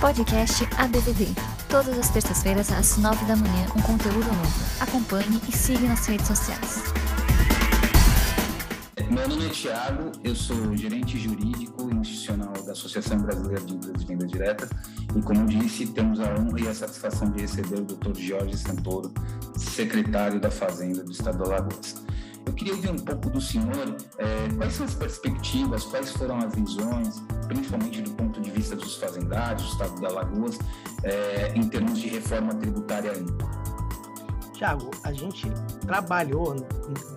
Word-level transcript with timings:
Podcast 0.00 0.64
ABVD. 0.76 1.26
Todas 1.68 1.98
as 1.98 2.08
terças-feiras, 2.10 2.70
às 2.70 2.96
nove 2.98 3.24
da 3.24 3.34
manhã, 3.34 3.66
um 3.76 3.82
conteúdo 3.82 4.26
novo. 4.26 4.64
Acompanhe 4.78 5.40
e 5.48 5.52
siga 5.52 5.88
nas 5.88 6.06
redes 6.06 6.28
sociais. 6.28 6.84
Meu 9.10 9.28
nome 9.28 9.46
é 9.46 9.48
Thiago, 9.48 10.12
eu 10.22 10.36
sou 10.36 10.76
gerente 10.76 11.18
jurídico 11.18 11.92
institucional 11.96 12.52
da 12.64 12.72
Associação 12.72 13.18
Brasileira 13.18 13.60
de 13.64 13.74
Empresas 13.74 14.00
de 14.00 14.06
Venda 14.06 14.26
Direta 14.28 14.68
e, 15.16 15.20
como 15.20 15.44
disse, 15.46 15.86
temos 15.88 16.20
a 16.20 16.32
honra 16.32 16.60
e 16.60 16.68
a 16.68 16.74
satisfação 16.74 17.32
de 17.32 17.40
receber 17.40 17.80
o 17.80 17.84
Dr. 17.84 18.14
Jorge 18.14 18.56
Santoro, 18.56 19.12
secretário 19.56 20.38
da 20.38 20.50
Fazenda 20.50 21.02
do 21.02 21.10
Estado 21.10 21.38
do 21.38 21.44
Alagoas. 21.44 21.96
Eu 22.48 22.54
queria 22.54 22.72
ouvir 22.72 22.90
um 22.90 22.96
pouco 22.96 23.28
do 23.28 23.42
senhor, 23.42 23.94
é, 24.16 24.48
quais 24.56 24.72
são 24.72 24.86
as 24.86 24.94
perspectivas, 24.94 25.84
quais 25.84 26.10
foram 26.12 26.38
as 26.38 26.54
visões, 26.54 27.20
principalmente 27.46 28.00
do 28.00 28.10
ponto 28.12 28.40
de 28.40 28.50
vista 28.50 28.74
dos 28.74 28.96
fazendários, 28.96 29.64
do 29.64 29.72
Estado 29.72 30.00
da 30.00 30.08
Alagoas, 30.08 30.58
é, 31.02 31.52
em 31.54 31.68
termos 31.68 31.98
de 31.98 32.08
reforma 32.08 32.54
tributária 32.54 33.12
ainda? 33.12 33.44
Tiago, 34.54 34.90
a 35.04 35.12
gente 35.12 35.46
trabalhou 35.82 36.56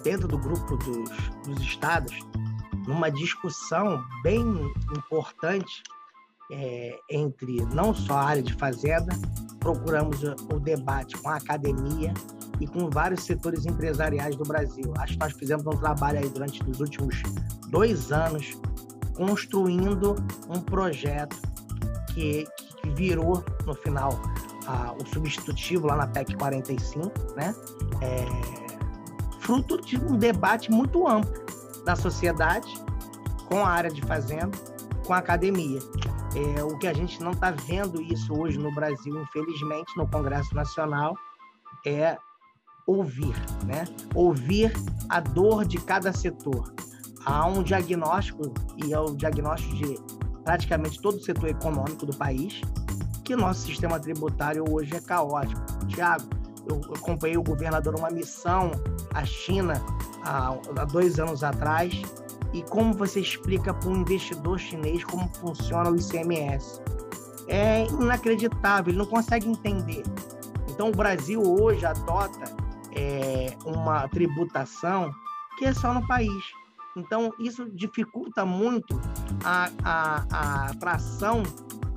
dentro 0.03 0.27
do 0.27 0.37
grupo 0.37 0.75
dos, 0.75 1.09
dos 1.47 1.61
estados 1.61 2.13
numa 2.85 3.09
discussão 3.09 4.03
bem 4.23 4.43
importante 4.97 5.81
é, 6.51 6.99
entre 7.09 7.65
não 7.73 7.93
só 7.93 8.13
a 8.13 8.23
área 8.23 8.43
de 8.43 8.53
fazenda, 8.53 9.13
procuramos 9.59 10.21
o, 10.23 10.59
debate 10.59 11.17
com 11.17 11.29
a 11.29 11.35
academia, 11.35 12.13
e 12.61 12.67
com 12.67 12.89
vários 12.91 13.23
setores 13.23 13.65
empresariais 13.65 14.35
do 14.35 14.43
Brasil. 14.43 14.93
Acho 14.99 15.13
que 15.13 15.19
nós 15.19 15.33
fizemos 15.33 15.65
um 15.65 15.77
trabalho 15.77 16.19
aí 16.19 16.29
durante 16.29 16.61
os 16.69 16.79
últimos 16.79 17.23
dois 17.69 18.11
anos 18.11 18.55
construindo 19.15 20.15
um 20.47 20.61
projeto 20.61 21.35
que, 22.13 22.45
que 22.81 22.89
virou, 22.91 23.43
no 23.65 23.73
final, 23.73 24.21
a, 24.67 24.93
o 24.93 25.05
substitutivo 25.07 25.87
lá 25.87 25.95
na 25.95 26.07
PEC 26.07 26.35
45, 26.35 27.11
né? 27.35 27.55
É, 28.01 28.25
fruto 29.39 29.81
de 29.81 29.97
um 29.97 30.17
debate 30.17 30.69
muito 30.69 31.07
amplo 31.07 31.43
da 31.83 31.95
sociedade 31.95 32.71
com 33.49 33.65
a 33.65 33.69
área 33.69 33.89
de 33.89 34.01
fazenda, 34.03 34.55
com 35.05 35.13
a 35.13 35.17
academia. 35.17 35.79
É, 36.33 36.63
o 36.63 36.77
que 36.77 36.87
a 36.87 36.93
gente 36.93 37.21
não 37.21 37.31
está 37.31 37.51
vendo 37.51 38.01
isso 38.01 38.33
hoje 38.33 38.57
no 38.57 38.73
Brasil, 38.73 39.21
infelizmente, 39.21 39.91
no 39.97 40.07
Congresso 40.07 40.55
Nacional, 40.55 41.15
é 41.85 42.17
ouvir, 42.87 43.35
né? 43.65 43.85
Ouvir 44.15 44.71
a 45.09 45.19
dor 45.19 45.65
de 45.65 45.77
cada 45.77 46.13
setor. 46.13 46.73
Há 47.25 47.45
um 47.47 47.61
diagnóstico, 47.61 48.53
e 48.83 48.93
é 48.93 48.99
o 48.99 49.15
diagnóstico 49.15 49.75
de 49.75 49.99
praticamente 50.43 50.99
todo 51.01 51.17
o 51.17 51.21
setor 51.21 51.49
econômico 51.49 52.05
do 52.05 52.15
país, 52.15 52.61
que 53.23 53.35
nosso 53.35 53.61
sistema 53.61 53.99
tributário 53.99 54.63
hoje 54.69 54.95
é 54.95 54.99
caótico. 54.99 55.61
Tiago, 55.87 56.27
eu 56.67 56.79
acompanhei 56.95 57.37
o 57.37 57.43
governador 57.43 57.95
uma 57.95 58.09
missão 58.09 58.71
à 59.13 59.25
China 59.25 59.73
há, 60.23 60.49
há 60.77 60.85
dois 60.85 61.19
anos 61.19 61.43
atrás, 61.43 62.01
e 62.53 62.61
como 62.63 62.93
você 62.93 63.19
explica 63.19 63.73
para 63.73 63.89
um 63.89 63.97
investidor 63.97 64.59
chinês 64.59 65.03
como 65.03 65.29
funciona 65.35 65.89
o 65.89 65.95
ICMS? 65.95 66.81
É 67.47 67.85
inacreditável, 67.87 68.91
ele 68.91 68.97
não 68.97 69.05
consegue 69.05 69.47
entender. 69.49 70.03
Então, 70.69 70.89
o 70.89 70.91
Brasil 70.91 71.41
hoje 71.41 71.85
adota 71.85 72.55
é, 72.93 73.55
uma 73.65 74.07
tributação 74.07 75.11
que 75.57 75.65
é 75.65 75.73
só 75.73 75.93
no 75.93 76.05
país. 76.07 76.43
Então, 76.95 77.31
isso 77.39 77.69
dificulta 77.71 78.45
muito 78.45 78.99
a, 79.45 79.69
a, 79.83 80.25
a 80.29 80.65
atração 80.71 81.43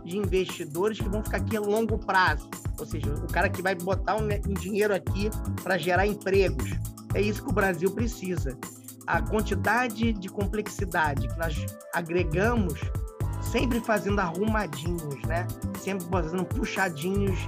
de 0.04 0.18
investidores 0.18 1.00
que 1.00 1.08
vão 1.08 1.24
ficar 1.24 1.38
aqui 1.38 1.56
a 1.56 1.60
longo 1.60 1.98
prazo. 1.98 2.48
Ou 2.78 2.86
seja, 2.86 3.12
o 3.12 3.32
cara 3.32 3.48
que 3.48 3.62
vai 3.62 3.74
botar 3.74 4.16
um, 4.16 4.24
um 4.24 4.54
dinheiro 4.54 4.94
aqui 4.94 5.30
para 5.62 5.78
gerar 5.78 6.06
empregos. 6.06 6.70
É 7.14 7.20
isso 7.20 7.42
que 7.42 7.50
o 7.50 7.54
Brasil 7.54 7.90
precisa. 7.90 8.56
A 9.06 9.20
quantidade 9.20 10.12
de 10.12 10.28
complexidade 10.28 11.28
que 11.28 11.38
nós 11.38 11.54
agregamos, 11.92 12.80
sempre 13.42 13.80
fazendo 13.80 14.18
arrumadinhos, 14.20 15.22
né? 15.26 15.46
Sempre 15.78 16.06
fazendo 16.08 16.44
puxadinhos 16.44 17.38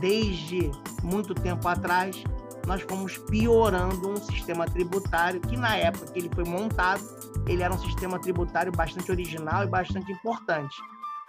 desde 0.00 0.70
muito 1.02 1.34
tempo 1.34 1.66
atrás, 1.66 2.22
nós 2.66 2.82
fomos 2.82 3.18
piorando 3.18 4.10
um 4.10 4.16
sistema 4.16 4.66
tributário 4.66 5.40
que, 5.40 5.56
na 5.56 5.76
época 5.76 6.12
que 6.12 6.18
ele 6.18 6.30
foi 6.34 6.44
montado, 6.44 7.02
ele 7.46 7.62
era 7.62 7.74
um 7.74 7.78
sistema 7.78 8.20
tributário 8.20 8.70
bastante 8.70 9.10
original 9.10 9.64
e 9.64 9.66
bastante 9.66 10.10
importante. 10.12 10.76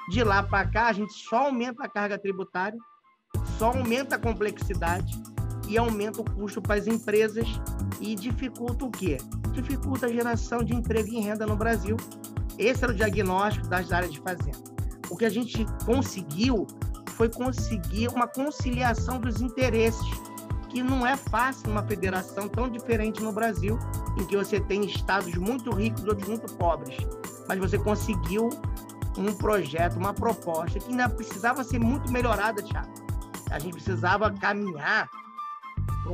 De 0.09 0.23
lá 0.23 0.43
para 0.43 0.67
cá, 0.67 0.87
a 0.87 0.93
gente 0.93 1.13
só 1.13 1.47
aumenta 1.47 1.83
a 1.83 1.89
carga 1.89 2.17
tributária, 2.17 2.77
só 3.57 3.67
aumenta 3.67 4.15
a 4.15 4.19
complexidade 4.19 5.11
e 5.71 5.77
aumenta 5.77 6.19
o 6.19 6.25
custo 6.25 6.61
para 6.61 6.75
as 6.75 6.85
empresas 6.85 7.47
e 8.01 8.13
dificulta 8.13 8.83
o 8.83 8.91
quê? 8.91 9.17
Dificulta 9.53 10.07
a 10.07 10.09
geração 10.09 10.61
de 10.61 10.75
emprego 10.75 11.07
e 11.07 11.21
renda 11.21 11.45
no 11.45 11.55
Brasil. 11.55 11.95
Esse 12.57 12.83
era 12.83 12.91
o 12.91 12.95
diagnóstico 12.95 13.69
das 13.69 13.89
áreas 13.89 14.11
de 14.11 14.19
fazenda. 14.19 14.59
O 15.09 15.15
que 15.15 15.23
a 15.23 15.29
gente 15.29 15.65
conseguiu 15.85 16.67
foi 17.15 17.29
conseguir 17.29 18.09
uma 18.09 18.27
conciliação 18.27 19.17
dos 19.17 19.39
interesses 19.39 20.05
que 20.67 20.83
não 20.83 21.07
é 21.07 21.15
fácil 21.15 21.69
numa 21.69 21.83
federação 21.83 22.49
tão 22.49 22.69
diferente 22.69 23.21
no 23.21 23.31
Brasil, 23.31 23.79
em 24.17 24.25
que 24.25 24.35
você 24.35 24.59
tem 24.59 24.85
estados 24.85 25.33
muito 25.35 25.71
ricos 25.71 26.03
e 26.03 26.09
outros 26.09 26.27
muito 26.27 26.53
pobres. 26.55 26.97
Mas 27.47 27.59
você 27.59 27.77
conseguiu 27.77 28.49
um 29.17 29.33
projeto, 29.33 29.97
uma 29.97 30.13
proposta 30.13 30.79
que 30.79 30.89
ainda 30.89 31.07
precisava 31.07 31.63
ser 31.63 31.79
muito 31.79 32.11
melhorada, 32.11 32.61
Thiago. 32.61 32.91
A 33.49 33.59
gente 33.59 33.73
precisava 33.73 34.31
caminhar 34.31 35.09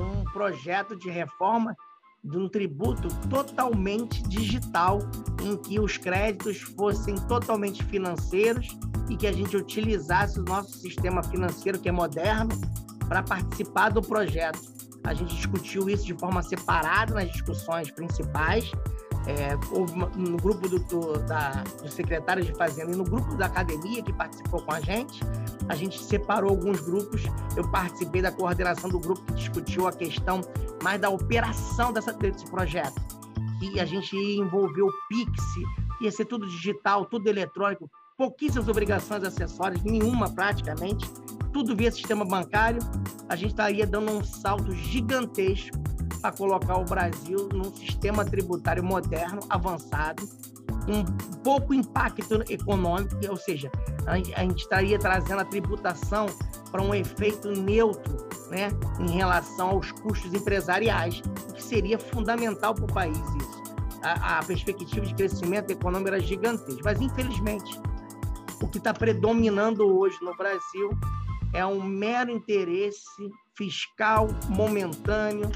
um 0.03 0.23
projeto 0.25 0.95
de 0.95 1.09
reforma 1.09 1.75
de 2.23 2.37
um 2.37 2.49
tributo 2.49 3.07
totalmente 3.29 4.21
digital, 4.23 4.99
em 5.41 5.55
que 5.55 5.79
os 5.79 5.97
créditos 5.97 6.61
fossem 6.61 7.15
totalmente 7.27 7.83
financeiros 7.83 8.77
e 9.09 9.15
que 9.15 9.27
a 9.27 9.31
gente 9.31 9.55
utilizasse 9.55 10.39
o 10.39 10.43
nosso 10.43 10.77
sistema 10.77 11.23
financeiro, 11.23 11.79
que 11.79 11.87
é 11.87 11.91
moderno, 11.91 12.49
para 13.07 13.23
participar 13.23 13.89
do 13.89 14.01
projeto. 14.01 14.59
A 15.03 15.13
gente 15.13 15.35
discutiu 15.35 15.89
isso 15.89 16.05
de 16.05 16.13
forma 16.15 16.41
separada 16.43 17.13
nas 17.13 17.31
discussões 17.31 17.89
principais. 17.91 18.69
É, 19.25 19.55
no 20.15 20.37
grupo 20.37 20.69
do, 20.69 20.79
do, 20.79 21.19
da, 21.25 21.63
dos 21.81 21.93
secretários 21.93 22.45
de 22.45 22.53
Fazenda 22.53 22.93
e 22.93 22.95
no 22.95 23.03
grupo 23.03 23.35
da 23.35 23.47
academia 23.47 24.01
que 24.01 24.13
participou 24.13 24.61
com 24.61 24.71
a 24.71 24.79
gente, 24.79 25.19
a 25.69 25.75
gente 25.75 26.01
separou 26.03 26.49
alguns 26.49 26.81
grupos. 26.81 27.23
Eu 27.55 27.69
participei 27.69 28.21
da 28.21 28.31
coordenação 28.31 28.89
do 28.89 28.99
grupo 28.99 29.21
que 29.25 29.33
discutiu 29.33 29.87
a 29.87 29.91
questão 29.91 30.41
mais 30.83 30.99
da 30.99 31.09
operação 31.09 31.91
dessa, 31.91 32.13
desse 32.13 32.45
projeto. 32.45 33.01
E 33.61 33.79
a 33.79 33.85
gente 33.85 34.15
envolveu 34.15 34.87
o 34.87 34.93
Pix, 35.09 35.31
ia 36.01 36.11
ser 36.11 36.25
tudo 36.25 36.47
digital, 36.47 37.05
tudo 37.05 37.27
eletrônico, 37.27 37.89
pouquíssimas 38.15 38.67
obrigações 38.67 39.23
acessórias, 39.23 39.81
nenhuma 39.83 40.33
praticamente 40.33 41.07
tudo 41.51 41.75
via 41.75 41.91
sistema 41.91 42.23
bancário, 42.23 42.79
a 43.27 43.35
gente 43.35 43.49
estaria 43.49 43.87
dando 43.87 44.11
um 44.11 44.23
salto 44.23 44.71
gigantesco 44.73 45.75
para 46.21 46.31
colocar 46.31 46.77
o 46.77 46.85
Brasil 46.85 47.49
num 47.51 47.75
sistema 47.75 48.23
tributário 48.23 48.83
moderno, 48.83 49.39
avançado, 49.49 50.21
com 50.87 51.03
pouco 51.43 51.73
impacto 51.73 52.41
econômico, 52.49 53.15
ou 53.29 53.35
seja, 53.35 53.69
a 54.05 54.15
gente 54.15 54.61
estaria 54.61 54.97
trazendo 54.97 55.41
a 55.41 55.45
tributação 55.45 56.27
para 56.71 56.81
um 56.81 56.95
efeito 56.95 57.51
neutro 57.51 58.17
né, 58.49 58.69
em 58.99 59.11
relação 59.11 59.71
aos 59.71 59.91
custos 59.91 60.33
empresariais, 60.33 61.21
o 61.49 61.53
que 61.53 61.61
seria 61.61 61.99
fundamental 61.99 62.73
para 62.73 62.85
o 62.85 62.93
país 62.93 63.17
isso. 63.17 63.57
A, 64.01 64.37
a 64.39 64.43
perspectiva 64.43 65.05
de 65.05 65.13
crescimento 65.13 65.71
econômico 65.71 66.07
era 66.07 66.21
gigantesca, 66.21 66.81
mas 66.85 67.01
infelizmente 67.01 67.77
o 68.61 68.67
que 68.67 68.77
está 68.77 68.93
predominando 68.93 69.85
hoje 69.85 70.17
no 70.21 70.35
Brasil 70.37 70.89
é 71.53 71.65
um 71.65 71.83
mero 71.83 72.31
interesse 72.31 73.31
fiscal 73.55 74.27
momentâneo 74.47 75.49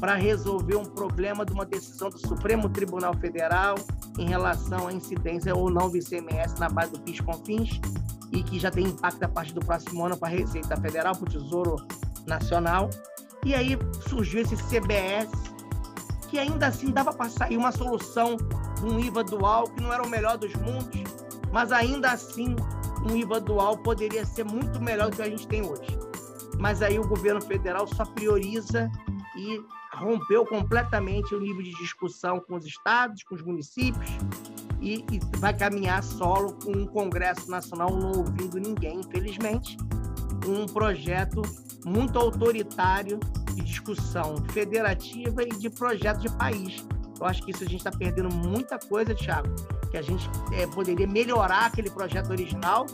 para 0.00 0.14
resolver 0.14 0.76
um 0.76 0.84
problema 0.84 1.44
de 1.44 1.52
uma 1.52 1.66
decisão 1.66 2.08
do 2.08 2.18
Supremo 2.18 2.68
Tribunal 2.68 3.14
Federal 3.14 3.74
em 4.18 4.26
relação 4.28 4.88
à 4.88 4.92
incidência 4.92 5.54
ou 5.54 5.70
não 5.70 5.88
do 5.88 5.96
ICMS 5.96 6.58
na 6.58 6.68
base 6.68 6.92
do 6.92 7.00
PIS/COFINS 7.00 7.80
e 8.32 8.42
que 8.42 8.58
já 8.58 8.70
tem 8.70 8.86
impacto 8.86 9.22
a 9.22 9.28
partir 9.28 9.52
do 9.54 9.60
próximo 9.60 10.04
ano 10.04 10.16
para 10.16 10.28
a 10.28 10.30
Receita 10.30 10.76
Federal, 10.76 11.14
para 11.14 11.24
o 11.24 11.30
Tesouro 11.30 11.76
Nacional. 12.26 12.90
E 13.44 13.54
aí 13.54 13.78
surgiu 14.08 14.42
esse 14.42 14.56
CBS, 14.56 15.30
que 16.28 16.38
ainda 16.38 16.66
assim 16.66 16.90
dava 16.90 17.12
para 17.12 17.30
sair 17.30 17.56
uma 17.56 17.72
solução 17.72 18.36
um 18.82 18.98
IVA 18.98 19.24
dual, 19.24 19.64
que 19.68 19.82
não 19.82 19.92
era 19.92 20.02
o 20.02 20.08
melhor 20.08 20.36
dos 20.38 20.54
mundos, 20.54 21.02
mas 21.52 21.72
ainda 21.72 22.12
assim 22.12 22.54
um 23.08 23.16
IVA 23.16 23.40
dual 23.40 23.78
poderia 23.78 24.24
ser 24.24 24.44
muito 24.44 24.80
melhor 24.80 25.10
do 25.10 25.16
que 25.16 25.22
a 25.22 25.30
gente 25.30 25.46
tem 25.46 25.62
hoje. 25.62 25.98
Mas 26.58 26.82
aí 26.82 26.98
o 26.98 27.06
governo 27.06 27.40
federal 27.40 27.86
só 27.86 28.04
prioriza 28.04 28.90
e 29.36 29.60
rompeu 29.98 30.46
completamente 30.46 31.34
o 31.34 31.40
nível 31.40 31.62
de 31.62 31.72
discussão 31.72 32.40
com 32.40 32.56
os 32.56 32.64
estados, 32.64 33.22
com 33.24 33.34
os 33.34 33.42
municípios, 33.42 34.10
e, 34.80 35.04
e 35.10 35.20
vai 35.38 35.56
caminhar 35.56 36.02
solo 36.02 36.54
com 36.64 36.72
um 36.72 36.86
Congresso 36.86 37.50
Nacional 37.50 37.90
não 37.90 38.12
ouvindo 38.12 38.58
ninguém, 38.58 39.00
infelizmente, 39.00 39.76
um 40.46 40.66
projeto 40.66 41.42
muito 41.84 42.18
autoritário 42.18 43.18
de 43.54 43.62
discussão 43.62 44.36
federativa 44.50 45.42
e 45.42 45.48
de 45.48 45.68
projeto 45.68 46.20
de 46.20 46.30
país. 46.36 46.86
Eu 47.20 47.26
acho 47.26 47.42
que 47.42 47.50
isso 47.50 47.64
a 47.64 47.66
gente 47.66 47.78
está 47.78 47.90
perdendo 47.90 48.32
muita 48.32 48.78
coisa, 48.78 49.14
Thiago, 49.14 49.48
que 49.90 49.96
a 49.96 50.02
gente 50.02 50.28
é, 50.52 50.66
poderia 50.68 51.06
melhorar 51.06 51.66
aquele 51.66 51.90
projeto 51.90 52.30
original 52.30 52.86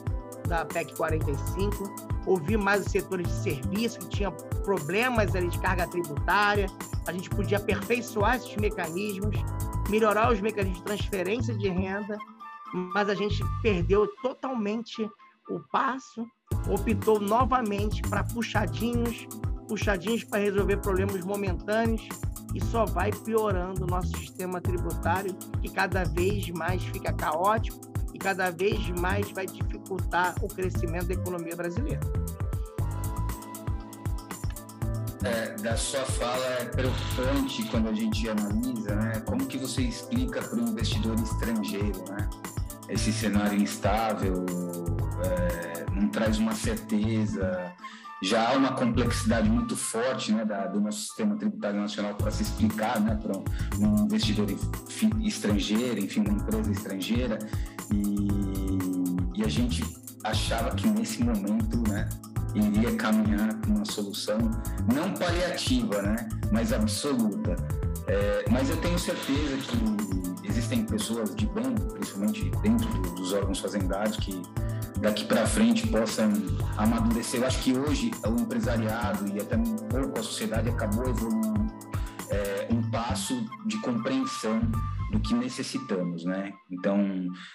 da 0.48 0.64
PEC 0.64 0.94
45, 0.96 2.22
ouvir 2.26 2.56
mais 2.56 2.84
os 2.86 2.92
setores 2.92 3.26
de 3.26 3.34
serviço 3.34 3.98
que 4.00 4.08
tinham 4.08 4.32
problemas 4.64 5.34
ali 5.34 5.48
de 5.48 5.58
carga 5.58 5.86
tributária, 5.86 6.66
a 7.06 7.12
gente 7.12 7.30
podia 7.30 7.58
aperfeiçoar 7.58 8.36
esses 8.36 8.56
mecanismos, 8.56 9.36
melhorar 9.88 10.32
os 10.32 10.40
mecanismos 10.40 10.78
de 10.78 10.84
transferência 10.84 11.54
de 11.54 11.68
renda, 11.68 12.18
mas 12.72 13.08
a 13.08 13.14
gente 13.14 13.42
perdeu 13.62 14.06
totalmente 14.22 15.08
o 15.48 15.60
passo, 15.70 16.26
optou 16.68 17.20
novamente 17.20 18.02
para 18.02 18.24
puxadinhos, 18.24 19.26
puxadinhos 19.68 20.24
para 20.24 20.40
resolver 20.40 20.78
problemas 20.78 21.24
momentâneos 21.24 22.08
e 22.54 22.64
só 22.64 22.84
vai 22.84 23.10
piorando 23.10 23.84
o 23.84 23.86
nosso 23.86 24.16
sistema 24.16 24.60
tributário, 24.60 25.34
que 25.60 25.70
cada 25.70 26.04
vez 26.04 26.48
mais 26.50 26.82
fica 26.84 27.12
caótico 27.12 27.93
e 28.14 28.18
cada 28.18 28.50
vez 28.50 28.88
mais 28.90 29.30
vai 29.32 29.44
dificultar 29.44 30.34
o 30.40 30.46
crescimento 30.48 31.08
da 31.08 31.14
economia 31.14 31.56
brasileira. 31.56 32.00
É, 35.24 35.56
da 35.62 35.76
sua 35.76 36.04
fala 36.04 36.44
é 36.60 36.64
preocupante 36.66 37.62
quando 37.70 37.88
a 37.88 37.92
gente 37.94 38.28
analisa, 38.28 38.94
né? 38.94 39.22
Como 39.26 39.46
que 39.46 39.56
você 39.56 39.82
explica 39.82 40.42
para 40.42 40.58
o 40.58 40.68
investidor 40.68 41.18
estrangeiro, 41.18 42.04
né? 42.10 42.28
Esse 42.88 43.10
cenário 43.10 43.58
instável, 43.58 44.44
é, 45.24 45.90
não 45.90 46.08
traz 46.10 46.38
uma 46.38 46.54
certeza, 46.54 47.72
já 48.22 48.48
há 48.48 48.52
uma 48.56 48.72
complexidade 48.72 49.48
muito 49.48 49.76
forte 49.76 50.32
né, 50.32 50.44
da, 50.44 50.66
do 50.66 50.80
nosso 50.80 51.00
sistema 51.00 51.36
tributário 51.36 51.80
nacional 51.80 52.14
para 52.14 52.30
se 52.30 52.42
explicar 52.42 53.00
né, 53.00 53.18
para 53.20 53.36
um 53.78 54.04
investidor 54.04 54.46
estrangeiro, 55.20 55.98
enfim, 56.00 56.20
uma 56.20 56.32
empresa 56.32 56.70
estrangeira, 56.70 57.38
e, 57.92 59.40
e 59.40 59.44
a 59.44 59.48
gente 59.48 59.84
achava 60.22 60.70
que 60.74 60.88
nesse 60.88 61.22
momento 61.22 61.76
né, 61.88 62.08
iria 62.54 62.94
caminhar 62.96 63.54
para 63.56 63.70
uma 63.70 63.84
solução 63.84 64.38
não 64.92 65.12
paliativa, 65.14 66.00
né, 66.02 66.28
mas 66.52 66.72
absoluta. 66.72 67.56
É, 68.06 68.44
mas 68.50 68.68
eu 68.68 68.76
tenho 68.78 68.98
certeza 68.98 69.56
que 69.56 70.46
existem 70.46 70.84
pessoas 70.84 71.34
de 71.34 71.46
bem, 71.46 71.74
principalmente 71.94 72.50
dentro 72.62 72.86
do, 72.86 73.14
dos 73.14 73.32
órgãos 73.32 73.58
fazendários, 73.58 74.16
que 74.18 74.42
daqui 75.00 75.24
para 75.24 75.46
frente 75.46 75.86
possam 75.88 76.32
amadurecer. 76.76 77.40
Eu 77.40 77.46
acho 77.46 77.62
que 77.62 77.76
hoje 77.76 78.10
o 78.26 78.40
empresariado 78.40 79.26
e 79.28 79.40
até 79.40 79.56
um 79.56 79.76
pouco 79.76 80.18
a 80.18 80.22
sociedade 80.22 80.68
acabou 80.68 81.08
evoluindo 81.08 81.66
é, 82.30 82.68
um 82.70 82.82
passo 82.90 83.34
de 83.66 83.78
compreensão 83.80 84.60
do 85.14 85.20
que 85.20 85.32
necessitamos, 85.32 86.24
né? 86.24 86.52
Então, 86.68 86.98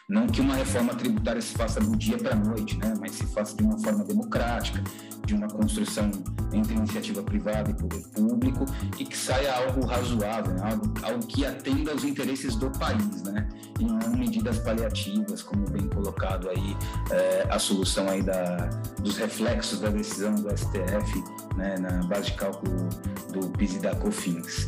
não 0.07 0.27
que 0.27 0.39
uma 0.39 0.55
reforma 0.55 0.95
tributária 0.95 1.41
se 1.41 1.53
faça 1.53 1.81
do 1.81 1.95
dia 1.97 2.17
para 2.17 2.31
a 2.31 2.35
noite, 2.35 2.77
né? 2.77 2.93
Mas 3.01 3.11
se 3.11 3.25
faça 3.27 3.55
de 3.55 3.63
uma 3.63 3.77
forma 3.79 4.05
democrática, 4.05 4.81
de 5.25 5.33
uma 5.33 5.47
construção 5.47 6.09
entre 6.53 6.73
iniciativa 6.73 7.21
privada 7.21 7.69
e 7.69 7.73
poder 7.73 8.01
público 8.15 8.65
e 8.97 9.03
que 9.03 9.17
saia 9.17 9.53
algo 9.53 9.85
razoável, 9.85 10.53
né? 10.53 10.71
algo, 10.71 10.93
algo 11.03 11.27
que 11.27 11.45
atenda 11.45 11.91
aos 11.91 12.05
interesses 12.05 12.55
do 12.55 12.71
país, 12.71 13.23
né? 13.23 13.49
E 13.77 13.83
não 13.83 14.15
medidas 14.15 14.57
paliativas, 14.59 15.43
como 15.43 15.69
bem 15.69 15.87
colocado 15.89 16.49
aí 16.49 16.77
é, 17.11 17.45
a 17.49 17.59
solução 17.59 18.07
aí 18.07 18.23
da, 18.23 18.55
dos 19.01 19.17
reflexos 19.17 19.81
da 19.81 19.89
decisão 19.89 20.33
do 20.33 20.49
STF, 20.57 21.23
né? 21.57 21.77
Na 21.77 22.03
base 22.07 22.31
de 22.31 22.33
cálculo 22.33 22.87
do 23.33 23.49
PIS 23.49 23.75
e 23.75 23.79
da 23.79 23.93
COFINS. 23.95 24.67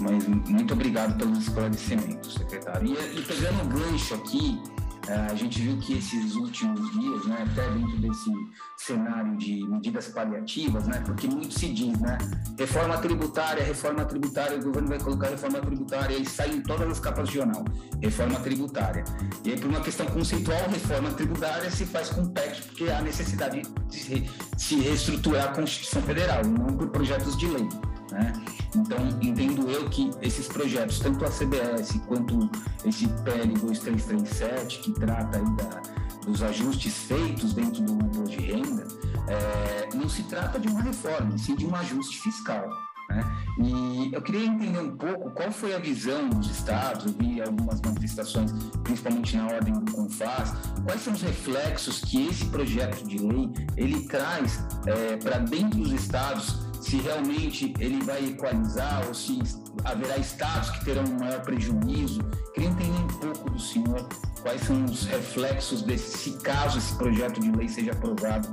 Mas 0.00 0.26
muito 0.26 0.74
obrigado 0.74 1.16
pelos 1.16 1.38
esclarecimentos, 1.38 2.34
secretário. 2.34 2.88
E, 2.88 3.18
e 3.18 3.22
pegando 3.22 3.62
o 3.62 3.66
gancho 3.66 4.14
aqui, 4.14 4.60
é, 5.08 5.14
a 5.30 5.34
gente 5.34 5.60
viu 5.60 5.76
que 5.78 5.98
esses 5.98 6.34
últimos 6.34 6.90
dias, 6.92 7.26
né, 7.26 7.44
até 7.50 7.68
dentro 7.70 7.98
desse 7.98 8.32
cenário 8.78 9.36
de 9.36 9.66
medidas 9.68 10.08
paliativas, 10.08 10.86
né, 10.86 11.02
porque 11.04 11.26
muito 11.26 11.58
se 11.58 11.68
diz, 11.68 11.98
né, 12.00 12.16
reforma 12.58 12.96
tributária, 12.98 13.62
reforma 13.62 14.04
tributária, 14.04 14.58
o 14.58 14.62
governo 14.62 14.88
vai 14.88 14.98
colocar 14.98 15.28
reforma 15.28 15.60
tributária, 15.60 16.16
e 16.16 16.24
sai 16.24 16.50
em 16.50 16.62
todas 16.62 16.88
as 16.88 17.00
capas 17.00 17.28
de 17.28 17.34
jornal, 17.34 17.64
reforma 18.02 18.40
tributária. 18.40 19.04
E 19.44 19.50
aí, 19.50 19.60
por 19.60 19.68
uma 19.68 19.80
questão 19.80 20.06
conceitual, 20.06 20.70
reforma 20.70 21.10
tributária 21.10 21.70
se 21.70 21.84
faz 21.84 22.08
com 22.08 22.26
PEC, 22.26 22.62
porque 22.62 22.84
há 22.84 23.02
necessidade 23.02 23.62
de 23.90 24.30
se 24.56 24.76
reestruturar 24.76 25.50
a 25.50 25.52
Constituição 25.54 26.00
Federal, 26.02 26.42
não 26.46 26.78
por 26.78 26.88
projetos 26.88 27.36
de 27.36 27.46
lei. 27.46 27.68
Né? 28.10 28.32
Então, 28.74 28.98
entendo 29.20 29.70
eu 29.70 29.88
que 29.88 30.10
esses 30.20 30.48
projetos, 30.48 30.98
tanto 30.98 31.24
a 31.24 31.30
CBS 31.30 32.00
quanto 32.06 32.50
esse 32.84 33.06
PL 33.22 33.54
2337, 33.54 34.80
que 34.80 34.92
trata 34.92 35.38
aí 35.38 35.56
da, 35.56 35.82
dos 36.26 36.42
ajustes 36.42 36.94
feitos 37.04 37.54
dentro 37.54 37.82
do 37.82 37.92
imposto 37.92 38.36
de 38.36 38.44
renda, 38.44 38.86
é, 39.28 39.88
não 39.94 40.08
se 40.08 40.24
trata 40.24 40.58
de 40.58 40.68
uma 40.68 40.82
reforma, 40.82 41.38
sim 41.38 41.54
de 41.54 41.66
um 41.66 41.74
ajuste 41.74 42.20
fiscal. 42.20 42.68
Né? 43.10 43.22
E 43.62 44.10
eu 44.12 44.20
queria 44.22 44.46
entender 44.46 44.78
um 44.78 44.96
pouco 44.96 45.30
qual 45.30 45.52
foi 45.52 45.74
a 45.74 45.78
visão 45.78 46.28
dos 46.28 46.50
estados, 46.50 47.06
eu 47.06 47.12
vi 47.12 47.40
algumas 47.40 47.80
manifestações, 47.80 48.52
principalmente 48.82 49.36
na 49.36 49.46
ordem 49.46 49.74
do 49.74 49.92
CONFAS, 49.92 50.52
quais 50.84 51.00
são 51.02 51.12
os 51.12 51.22
reflexos 51.22 52.00
que 52.00 52.26
esse 52.26 52.46
projeto 52.46 53.06
de 53.06 53.18
lei 53.18 53.52
ele 53.76 54.06
traz 54.08 54.64
é, 54.86 55.16
para 55.16 55.38
dentro 55.38 55.78
dos 55.78 55.92
estados 55.92 56.63
se 56.84 56.98
realmente 56.98 57.72
ele 57.78 58.02
vai 58.04 58.22
equalizar 58.26 59.06
ou 59.06 59.14
se 59.14 59.38
haverá 59.84 60.18
estados 60.18 60.68
que 60.68 60.84
terão 60.84 61.02
um 61.04 61.18
maior 61.18 61.40
prejuízo. 61.40 62.22
Queria 62.52 62.68
entender 62.68 62.98
um 62.98 63.32
pouco 63.32 63.50
do 63.50 63.58
senhor 63.58 64.06
quais 64.42 64.60
são 64.60 64.84
os 64.84 65.06
reflexos 65.06 65.80
desse, 65.80 66.18
se 66.18 66.38
caso 66.40 66.76
esse 66.76 66.94
projeto 66.96 67.40
de 67.40 67.50
lei 67.52 67.70
seja 67.70 67.92
aprovado, 67.92 68.52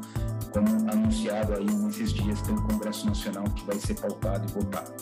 como 0.53 0.67
anunciado 0.89 1.53
aí 1.53 1.65
nesses 1.65 2.13
dias 2.13 2.41
pelo 2.43 2.61
Congresso 2.67 3.05
Nacional, 3.05 3.43
que 3.43 3.65
vai 3.65 3.77
ser 3.77 3.99
pautado 3.99 4.49
e 4.49 4.53
votado. 4.53 4.93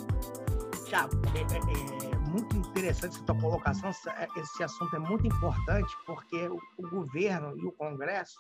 Tiago, 0.85 1.15
é, 1.35 1.41
é, 1.41 2.11
é, 2.11 2.29
muito 2.31 2.57
interessante 2.57 3.15
essa 3.15 3.25
tua 3.25 3.35
colocação. 3.35 3.91
Esse 4.37 4.63
assunto 4.63 4.95
é 4.95 4.99
muito 4.99 5.27
importante 5.27 5.95
porque 6.03 6.47
o, 6.47 6.59
o 6.79 6.89
governo 6.89 7.55
e 7.59 7.63
o 7.63 7.71
Congresso, 7.73 8.39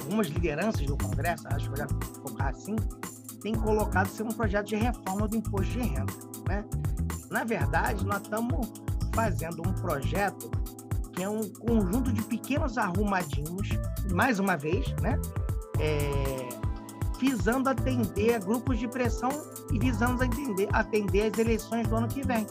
algumas 0.00 0.28
lideranças 0.28 0.86
do 0.86 0.96
Congresso, 0.96 1.46
acho 1.48 1.70
que 1.70 1.72
eu 1.72 1.86
já 1.86 1.86
colocar 2.22 2.48
assim, 2.48 2.76
tem 3.42 3.54
colocado 3.54 4.06
ser 4.08 4.22
um 4.22 4.28
projeto 4.28 4.68
de 4.68 4.76
reforma 4.76 5.26
do 5.26 5.36
imposto 5.36 5.72
de 5.72 5.80
renda. 5.80 6.12
Né? 6.48 6.64
Na 7.30 7.44
verdade, 7.44 8.06
nós 8.06 8.22
estamos 8.22 8.70
fazendo 9.14 9.62
um 9.66 9.72
projeto 9.74 10.50
que 11.12 11.22
é 11.22 11.28
um 11.28 11.42
conjunto 11.48 12.12
de 12.12 12.22
pequenos 12.22 12.78
arrumadinhos, 12.78 13.68
mais 14.12 14.38
uma 14.38 14.56
vez, 14.56 14.94
né? 15.02 15.20
É, 15.78 16.48
visando 17.18 17.68
atender 17.68 18.34
a 18.34 18.38
grupos 18.38 18.78
de 18.78 18.88
pressão 18.88 19.30
e 19.70 19.78
visando 19.78 20.24
atender, 20.24 20.68
atender 20.72 21.30
as 21.30 21.38
eleições 21.38 21.86
do 21.86 21.96
ano 21.96 22.08
que 22.08 22.26
vem. 22.26 22.46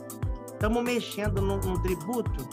Estamos 0.45 0.83
mexendo 0.83 1.41
num, 1.41 1.59
num 1.59 1.81
tributo 1.81 2.47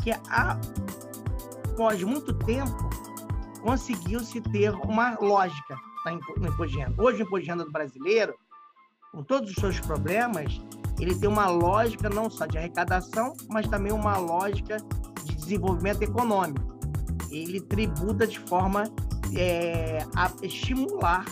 que, 0.00 0.12
após 0.30 2.02
muito 2.04 2.32
tempo, 2.34 2.88
conseguiu-se 3.60 4.40
ter 4.40 4.72
uma 4.74 5.18
lógica 5.20 5.76
no 6.10 6.48
imposto 6.48 6.66
de 6.66 6.78
renda. 6.78 7.02
Hoje, 7.02 7.22
o 7.22 7.26
imposto 7.26 7.44
de 7.44 7.50
renda 7.50 7.64
do 7.64 7.72
brasileiro, 7.72 8.34
com 9.12 9.22
todos 9.22 9.50
os 9.50 9.56
seus 9.56 9.80
problemas, 9.80 10.60
ele 11.00 11.14
tem 11.14 11.28
uma 11.28 11.48
lógica 11.48 12.08
não 12.08 12.28
só 12.28 12.46
de 12.46 12.58
arrecadação, 12.58 13.34
mas 13.48 13.66
também 13.68 13.92
uma 13.92 14.16
lógica 14.18 14.78
de 15.24 15.34
desenvolvimento 15.34 16.02
econômico. 16.02 16.78
Ele 17.30 17.60
tributa 17.60 18.26
de 18.26 18.38
forma 18.40 18.84
é, 19.36 20.04
a 20.16 20.30
estimular, 20.42 21.24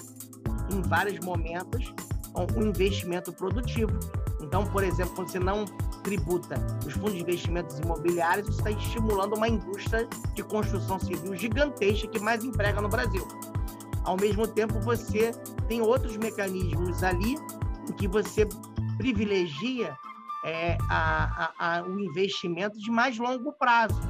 em 0.71 0.83
vários 0.83 1.19
momentos, 1.25 1.93
o 2.35 2.63
investimento 2.63 3.33
produtivo. 3.33 3.93
Então, 4.41 4.65
por 4.67 4.85
exemplo, 4.85 5.15
quando 5.15 5.31
você 5.31 5.39
não 5.39 5.65
tributa 6.03 6.55
os 6.87 6.93
fundos 6.93 7.15
de 7.15 7.23
investimentos 7.23 7.79
imobiliários, 7.81 8.47
você 8.47 8.59
está 8.59 8.71
estimulando 8.71 9.35
uma 9.35 9.49
indústria 9.49 10.09
de 10.35 10.43
construção 10.45 11.01
civil 11.01 11.35
gigantesca 11.35 12.07
que 12.07 12.21
mais 12.21 12.45
emprega 12.45 12.81
no 12.81 12.89
Brasil. 12.89 13.27
Ao 14.07 14.17
mesmo 14.17 14.47
tempo, 14.47 14.81
você 14.81 15.33
tem 15.69 15.83
outros 15.83 16.17
mecanismos 16.17 17.03
ali 17.03 17.35
em 17.89 17.93
que 17.93 18.09
você 18.09 18.49
privilegia 18.97 19.95
é, 20.45 20.79
a, 20.89 21.53
a, 21.59 21.79
a, 21.79 21.83
o 21.83 21.99
investimento 21.99 22.79
de 22.79 22.91
mais 22.91 23.19
longo 23.19 23.53
prazo, 23.53 24.01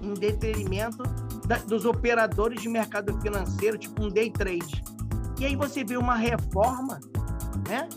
em 0.00 0.14
detrimento 0.14 1.02
da, 1.46 1.56
dos 1.58 1.84
operadores 1.84 2.62
de 2.62 2.68
mercado 2.68 3.20
financeiro, 3.20 3.76
tipo 3.76 4.04
um 4.04 4.08
day 4.08 4.30
trade. 4.30 4.82
E 5.40 5.46
aí 5.46 5.56
você 5.56 5.84
vê 5.84 5.96
uma 5.96 6.14
reforma, 6.14 7.00
né? 7.68 7.88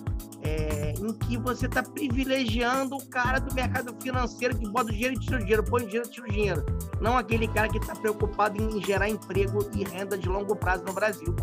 É, 0.44 0.94
em 1.00 1.14
que 1.14 1.38
você 1.38 1.66
está 1.66 1.84
privilegiando 1.84 2.96
o 2.96 3.06
cara 3.08 3.40
do 3.40 3.54
mercado 3.54 3.96
financeiro 4.02 4.58
que 4.58 4.68
bota 4.70 4.90
o 4.90 4.92
dinheiro 4.92 5.16
e 5.16 5.20
tira 5.20 5.38
o 5.38 5.40
dinheiro, 5.40 5.64
põe 5.64 5.84
o 5.84 5.86
dinheiro 5.86 6.08
e 6.08 6.12
tira 6.12 6.28
o 6.28 6.32
dinheiro. 6.32 6.66
Não 7.00 7.18
aquele 7.18 7.48
cara 7.48 7.70
que 7.70 7.78
está 7.78 7.94
preocupado 7.96 8.62
em 8.62 8.84
gerar 8.84 9.10
emprego 9.10 9.70
e 9.76 9.84
renda 9.84 10.18
de 10.18 10.28
longo 10.28 10.56
prazo 10.56 10.84
no 10.84 10.94
Brasil. 10.94 11.36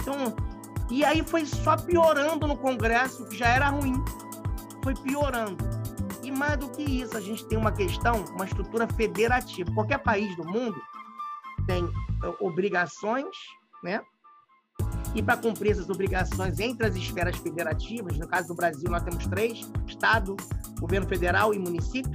Então, 0.00 0.34
e 0.90 1.04
aí 1.04 1.22
foi 1.22 1.46
só 1.46 1.76
piorando 1.76 2.46
no 2.46 2.56
Congresso, 2.56 3.24
que 3.26 3.36
já 3.36 3.48
era 3.48 3.68
ruim, 3.68 3.94
foi 4.82 4.94
piorando. 4.94 5.64
E 6.22 6.30
mais 6.30 6.56
do 6.58 6.68
que 6.68 6.82
isso, 6.82 7.16
a 7.16 7.20
gente 7.20 7.44
tem 7.46 7.58
uma 7.58 7.72
questão, 7.72 8.24
uma 8.34 8.44
estrutura 8.44 8.86
federativa. 8.86 9.72
Qualquer 9.72 9.98
país 9.98 10.36
do 10.36 10.44
mundo 10.44 10.80
tem 11.66 11.84
eh, 11.84 12.34
obrigações, 12.40 13.36
né? 13.82 14.00
E 15.14 15.22
para 15.22 15.36
cumprir 15.36 15.72
essas 15.72 15.90
obrigações 15.90 16.58
entre 16.58 16.86
as 16.86 16.96
esferas 16.96 17.36
federativas, 17.36 18.18
no 18.18 18.26
caso 18.26 18.48
do 18.48 18.54
Brasil, 18.54 18.90
nós 18.90 19.02
temos 19.02 19.26
três: 19.26 19.70
Estado, 19.86 20.36
governo 20.80 21.06
federal 21.06 21.52
e 21.52 21.58
município. 21.58 22.12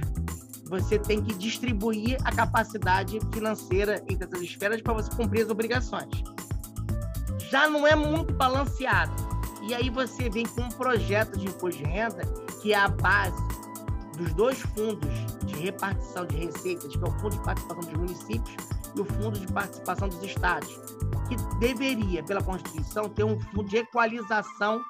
Você 0.68 0.98
tem 0.98 1.22
que 1.22 1.34
distribuir 1.34 2.18
a 2.24 2.32
capacidade 2.34 3.18
financeira 3.32 4.02
entre 4.08 4.26
essas 4.26 4.42
esferas 4.42 4.82
para 4.82 4.92
você 4.92 5.10
cumprir 5.12 5.44
as 5.44 5.50
obrigações. 5.50 6.22
Já 7.50 7.66
não 7.68 7.86
é 7.86 7.94
muito 7.94 8.34
balanceado. 8.34 9.14
E 9.62 9.74
aí 9.74 9.88
você 9.88 10.28
vem 10.28 10.44
com 10.46 10.62
um 10.62 10.68
projeto 10.68 11.38
de 11.38 11.46
imposto 11.46 11.82
de 11.82 11.88
renda 11.88 12.22
que 12.60 12.72
é 12.72 12.76
a 12.76 12.88
base 12.88 13.42
dos 14.16 14.34
dois 14.34 14.58
fundos 14.60 15.08
de 15.46 15.54
repartição 15.54 16.26
de 16.26 16.36
receitas, 16.36 16.94
que 16.94 17.02
é 17.02 17.08
o 17.08 17.18
Fundo 17.18 17.36
de 17.36 17.42
Participação 17.44 17.90
dos 17.90 17.98
Municípios 17.98 18.77
e 18.98 19.00
o 19.00 19.04
Fundo 19.04 19.38
de 19.38 19.46
Participação 19.52 20.08
dos 20.08 20.22
Estados 20.22 20.78
que 21.28 21.36
deveria, 21.58 22.22
pela 22.22 22.42
Constituição, 22.42 23.08
ter 23.08 23.24
um 23.24 23.38
fundo 23.38 23.68
de 23.68 23.76
equalização 23.76 24.82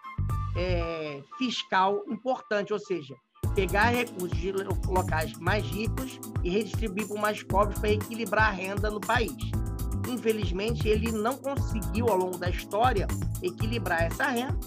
é, 0.56 1.20
fiscal 1.36 2.02
importante, 2.08 2.72
ou 2.72 2.78
seja, 2.78 3.14
pegar 3.54 3.90
recursos 3.90 4.38
de 4.38 4.52
locais 4.52 5.32
mais 5.38 5.64
ricos 5.64 6.20
e 6.44 6.50
redistribuir 6.50 7.08
para 7.08 7.20
mais 7.20 7.42
pobres 7.42 7.78
para 7.78 7.90
equilibrar 7.90 8.48
a 8.48 8.50
renda 8.50 8.90
no 8.90 9.00
país. 9.00 9.34
Infelizmente, 10.08 10.88
ele 10.88 11.10
não 11.10 11.36
conseguiu, 11.36 12.08
ao 12.08 12.16
longo 12.16 12.38
da 12.38 12.48
história, 12.48 13.06
equilibrar 13.42 14.04
essa 14.04 14.28
renda. 14.28 14.58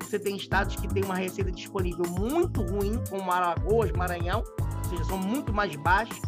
Você 0.00 0.20
tem 0.20 0.36
estados 0.36 0.76
que 0.76 0.86
têm 0.86 1.04
uma 1.04 1.16
receita 1.16 1.50
disponível 1.50 2.04
muito 2.08 2.62
ruim, 2.62 3.02
como 3.10 3.30
Alagoas, 3.30 3.90
Maranhão, 3.92 4.44
ou 4.60 4.84
seja, 4.84 5.04
são 5.04 5.18
muito 5.18 5.52
mais 5.52 5.74
baixos, 5.74 6.20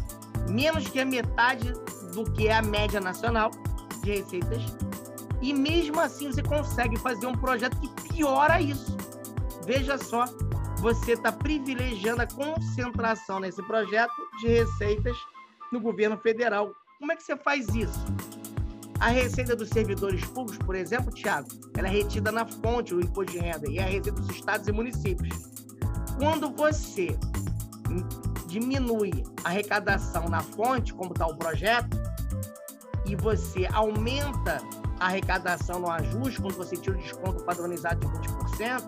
menos 0.49 0.87
que 0.89 0.99
a 0.99 1.05
metade 1.05 1.73
do 2.23 2.31
que 2.31 2.47
é 2.47 2.55
a 2.55 2.61
média 2.61 2.99
nacional 2.99 3.51
de 4.03 4.11
receitas 4.11 4.63
e 5.41 5.53
mesmo 5.53 5.99
assim 5.99 6.31
você 6.31 6.43
consegue 6.43 6.97
fazer 6.97 7.25
um 7.27 7.33
projeto 7.33 7.77
que 7.79 8.13
piora 8.13 8.61
isso. 8.61 8.97
Veja 9.65 9.97
só, 9.97 10.25
você 10.79 11.13
está 11.13 11.31
privilegiando 11.31 12.21
a 12.21 12.27
concentração 12.27 13.39
nesse 13.39 13.61
projeto 13.63 14.13
de 14.41 14.47
receitas 14.47 15.15
no 15.71 15.79
governo 15.79 16.17
federal. 16.17 16.73
Como 16.97 17.11
é 17.11 17.15
que 17.15 17.23
você 17.23 17.37
faz 17.37 17.67
isso? 17.69 17.99
A 18.99 19.07
receita 19.07 19.55
dos 19.55 19.69
servidores 19.69 20.25
públicos, 20.25 20.57
por 20.57 20.75
exemplo, 20.75 21.13
Tiago, 21.13 21.47
ela 21.77 21.87
é 21.87 21.91
retida 21.91 22.31
na 22.31 22.45
fonte 22.45 22.93
do 22.93 22.99
imposto 22.99 23.31
de 23.31 23.39
renda 23.39 23.69
e 23.69 23.77
é 23.77 23.83
a 23.83 23.85
receita 23.85 24.11
dos 24.11 24.29
estados 24.35 24.67
e 24.67 24.71
municípios. 24.73 25.33
Quando 26.17 26.49
você 26.49 27.17
diminui 28.47 29.23
a 29.45 29.49
arrecadação 29.49 30.27
na 30.27 30.41
fonte, 30.41 30.93
como 30.93 31.11
está 31.13 31.25
o 31.27 31.37
projeto, 31.37 31.97
e 33.09 33.15
você 33.15 33.67
aumenta 33.73 34.61
a 34.99 35.07
arrecadação 35.07 35.79
no 35.79 35.89
ajuste, 35.89 36.39
quando 36.39 36.55
você 36.55 36.77
tira 36.77 36.95
o 36.95 37.01
desconto 37.01 37.43
padronizado 37.43 37.99
de 37.99 38.27
20%, 38.29 38.83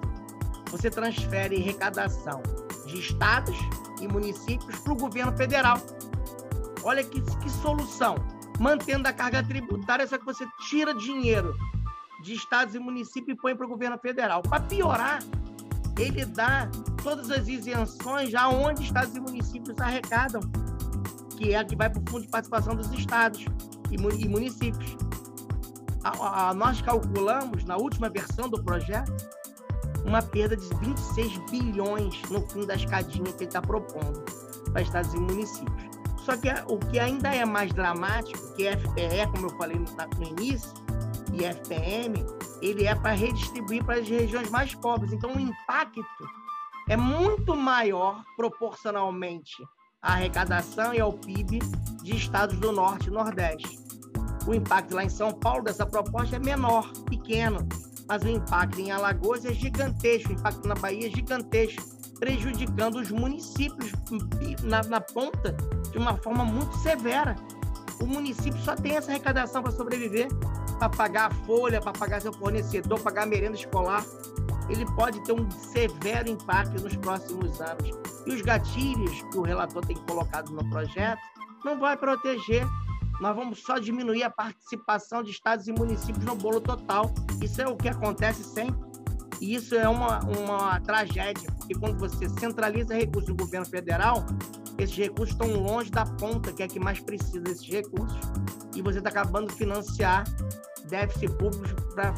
você 0.69 0.91
transfere 0.91 1.55
arrecadação 1.55 2.43
de 2.85 2.99
estados 2.99 3.57
e 3.99 4.07
municípios 4.07 4.79
para 4.79 4.93
o 4.93 4.95
governo 4.95 5.35
federal. 5.35 5.77
Olha 6.83 7.03
que, 7.03 7.19
que 7.19 7.49
solução. 7.49 8.15
Mantendo 8.59 9.07
a 9.07 9.13
carga 9.13 9.43
tributária, 9.43 10.05
só 10.05 10.19
que 10.19 10.25
você 10.25 10.45
tira 10.69 10.93
dinheiro 10.93 11.55
de 12.21 12.33
estados 12.33 12.75
e 12.75 12.79
municípios 12.79 13.35
e 13.35 13.41
põe 13.41 13.55
para 13.55 13.65
o 13.65 13.69
governo 13.69 13.97
federal. 13.97 14.43
Para 14.43 14.59
piorar, 14.59 15.19
ele 15.97 16.25
dá 16.25 16.69
todas 17.01 17.31
as 17.31 17.47
isenções 17.47 18.29
já 18.29 18.47
onde 18.47 18.83
estados 18.83 19.15
e 19.15 19.19
municípios 19.19 19.75
arrecadam, 19.79 20.41
que 21.37 21.53
é 21.53 21.57
a 21.57 21.65
que 21.65 21.75
vai 21.75 21.89
para 21.89 21.99
o 21.99 22.03
Fundo 22.07 22.21
de 22.21 22.27
Participação 22.27 22.75
dos 22.75 22.91
Estados 22.93 23.45
e 23.91 24.27
municípios 24.27 24.97
a, 26.03 26.49
a, 26.49 26.53
nós 26.53 26.81
calculamos, 26.81 27.63
na 27.65 27.77
última 27.77 28.09
versão 28.09 28.49
do 28.49 28.61
projeto, 28.63 29.11
uma 30.05 30.21
perda 30.21 30.57
de 30.57 30.67
26 30.75 31.37
bilhões 31.51 32.21
no 32.29 32.41
fim 32.49 32.65
da 32.65 32.75
escadinha 32.75 33.31
que 33.31 33.43
ele 33.43 33.45
está 33.45 33.61
propondo 33.61 34.23
para 34.71 34.81
estados 34.81 35.13
e 35.13 35.19
municípios. 35.19 35.91
Só 36.25 36.37
que 36.37 36.49
o 36.67 36.77
que 36.77 36.99
ainda 36.99 37.33
é 37.33 37.45
mais 37.45 37.71
dramático, 37.73 38.55
que 38.55 38.67
é 38.67 38.77
FPE, 38.77 39.27
como 39.31 39.47
eu 39.47 39.57
falei 39.57 39.77
no, 39.77 39.85
no 39.85 40.39
início, 40.39 40.71
e 41.33 41.45
FPM, 41.45 42.25
ele 42.61 42.85
é 42.85 42.93
para 42.93 43.11
redistribuir 43.11 43.83
para 43.83 43.99
as 43.99 44.07
regiões 44.07 44.49
mais 44.49 44.75
pobres. 44.75 45.13
Então, 45.13 45.33
o 45.33 45.39
impacto 45.39 46.03
é 46.89 46.97
muito 46.97 47.55
maior 47.55 48.23
proporcionalmente 48.35 49.63
à 50.01 50.13
arrecadação 50.13 50.93
e 50.93 50.99
ao 50.99 51.13
PIB 51.13 51.59
de 52.03 52.15
estados 52.15 52.57
do 52.57 52.71
Norte 52.71 53.07
e 53.07 53.11
Nordeste. 53.11 53.80
O 54.47 54.53
impacto 54.53 54.95
lá 54.95 55.03
em 55.03 55.09
São 55.09 55.31
Paulo 55.31 55.63
dessa 55.63 55.85
proposta 55.85 56.35
é 56.35 56.39
menor, 56.39 56.91
pequeno, 57.09 57.67
mas 58.07 58.23
o 58.23 58.27
impacto 58.27 58.79
em 58.79 58.91
Alagoas 58.91 59.45
é 59.45 59.53
gigantesco, 59.53 60.29
o 60.29 60.33
impacto 60.33 60.67
na 60.67 60.75
Bahia 60.75 61.07
é 61.07 61.09
gigantesco, 61.09 61.81
prejudicando 62.19 62.95
os 62.95 63.11
municípios 63.11 63.91
na, 64.63 64.83
na 64.83 65.01
ponta 65.01 65.55
de 65.91 65.97
uma 65.97 66.17
forma 66.17 66.43
muito 66.43 66.75
severa. 66.77 67.35
O 68.01 68.05
município 68.05 68.59
só 68.61 68.75
tem 68.75 68.95
essa 68.95 69.11
arrecadação 69.11 69.61
para 69.61 69.71
sobreviver, 69.71 70.27
para 70.79 70.89
pagar 70.89 71.31
a 71.31 71.35
folha, 71.45 71.79
para 71.79 71.93
pagar 71.93 72.21
seu 72.21 72.33
fornecedor, 72.33 72.99
pagar 72.99 73.23
a 73.23 73.25
merenda 73.27 73.55
escolar. 73.55 74.03
Ele 74.69 74.85
pode 74.95 75.23
ter 75.23 75.33
um 75.33 75.49
severo 75.51 76.29
impacto 76.29 76.81
nos 76.81 76.95
próximos 76.95 77.61
anos. 77.61 77.91
E 78.25 78.31
os 78.31 78.41
gatilhos 78.41 79.21
que 79.31 79.37
o 79.37 79.41
relator 79.41 79.85
tem 79.85 79.97
colocado 79.97 80.51
no 80.51 80.67
projeto 80.69 81.21
não 81.63 81.79
vai 81.79 81.95
proteger 81.95 82.67
nós 83.21 83.35
vamos 83.35 83.59
só 83.59 83.77
diminuir 83.77 84.23
a 84.23 84.31
participação 84.31 85.21
de 85.21 85.29
estados 85.29 85.67
e 85.67 85.71
municípios 85.71 86.25
no 86.25 86.35
bolo 86.35 86.59
total. 86.59 87.13
Isso 87.39 87.61
é 87.61 87.67
o 87.67 87.77
que 87.77 87.87
acontece 87.87 88.43
sempre. 88.43 88.75
E 89.39 89.53
isso 89.53 89.75
é 89.75 89.87
uma, 89.87 90.19
uma 90.25 90.79
tragédia, 90.81 91.49
porque 91.51 91.75
quando 91.75 91.99
você 91.99 92.27
centraliza 92.29 92.95
recursos 92.95 93.27
do 93.27 93.35
governo 93.35 93.65
federal, 93.65 94.25
esses 94.77 94.95
recursos 94.95 95.35
estão 95.35 95.51
longe 95.53 95.91
da 95.91 96.03
ponta, 96.03 96.51
que 96.51 96.63
é 96.63 96.67
que 96.67 96.79
mais 96.79 96.99
precisa 96.99 97.39
desses 97.39 97.67
recursos, 97.67 98.19
e 98.75 98.81
você 98.81 98.97
está 98.97 99.09
acabando 99.09 99.49
de 99.49 99.55
financiar 99.55 100.23
déficit 100.89 101.31
público 101.37 101.81
para 101.93 102.13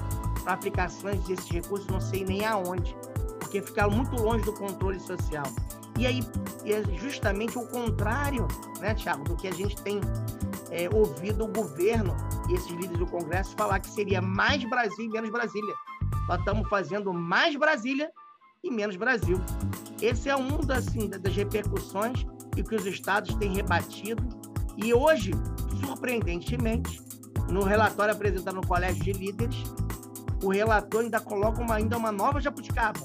aplicações 0.46 1.22
desses 1.26 1.50
recursos, 1.50 1.88
não 1.88 2.02
sei 2.02 2.26
nem 2.26 2.46
aonde, 2.46 2.96
porque 3.40 3.62
ficar 3.62 3.90
muito 3.90 4.16
longe 4.22 4.44
do 4.44 4.54
controle 4.54 5.00
social. 5.00 5.46
E 5.98 6.08
aí 6.08 6.20
é 6.66 6.98
justamente 6.98 7.58
o 7.58 7.66
contrário, 7.68 8.48
né, 8.80 8.94
Tiago, 8.96 9.24
do 9.24 9.36
que 9.36 9.48
a 9.48 9.54
gente 9.54 9.82
tem 9.82 10.02
é, 10.74 10.90
ouvido 10.92 11.46
o 11.46 11.48
governo 11.48 12.16
e 12.50 12.56
esses 12.56 12.72
líderes 12.72 12.98
do 12.98 13.06
Congresso 13.06 13.56
falar 13.56 13.80
que 13.80 13.90
seria 13.90 14.22
mais 14.22 14.64
Brasil 14.66 15.06
e 15.06 15.10
menos 15.10 15.30
Brasília. 15.30 15.74
Nós 16.28 16.40
estamos 16.40 16.68
fazendo 16.68 17.14
mais 17.14 17.56
Brasília 17.56 18.12
e 18.64 18.72
menos 18.72 18.96
Brasil. 18.96 19.40
Esse 20.02 20.30
é 20.30 20.36
um 20.36 20.60
das, 20.62 20.88
assim, 20.88 21.10
das 21.10 21.36
repercussões 21.36 22.26
e 22.58 22.64
que 22.64 22.76
os 22.76 22.86
estados 22.86 23.36
têm 23.36 23.54
rebatido. 23.54 24.24
E 24.76 24.94
hoje, 24.94 25.32
surpreendentemente, 25.86 27.00
no 27.50 27.64
relatório 27.64 28.14
apresentado 28.14 28.56
no 28.56 28.68
Colégio 28.68 29.04
de 29.04 29.14
Líderes, 29.14 29.64
o 30.44 30.50
relator 30.50 31.04
ainda 31.04 31.20
coloca 31.20 31.62
uma, 31.62 31.76
ainda 31.76 31.98
uma 31.98 32.12
nova 32.12 32.42
jabuticaba. 32.42 33.00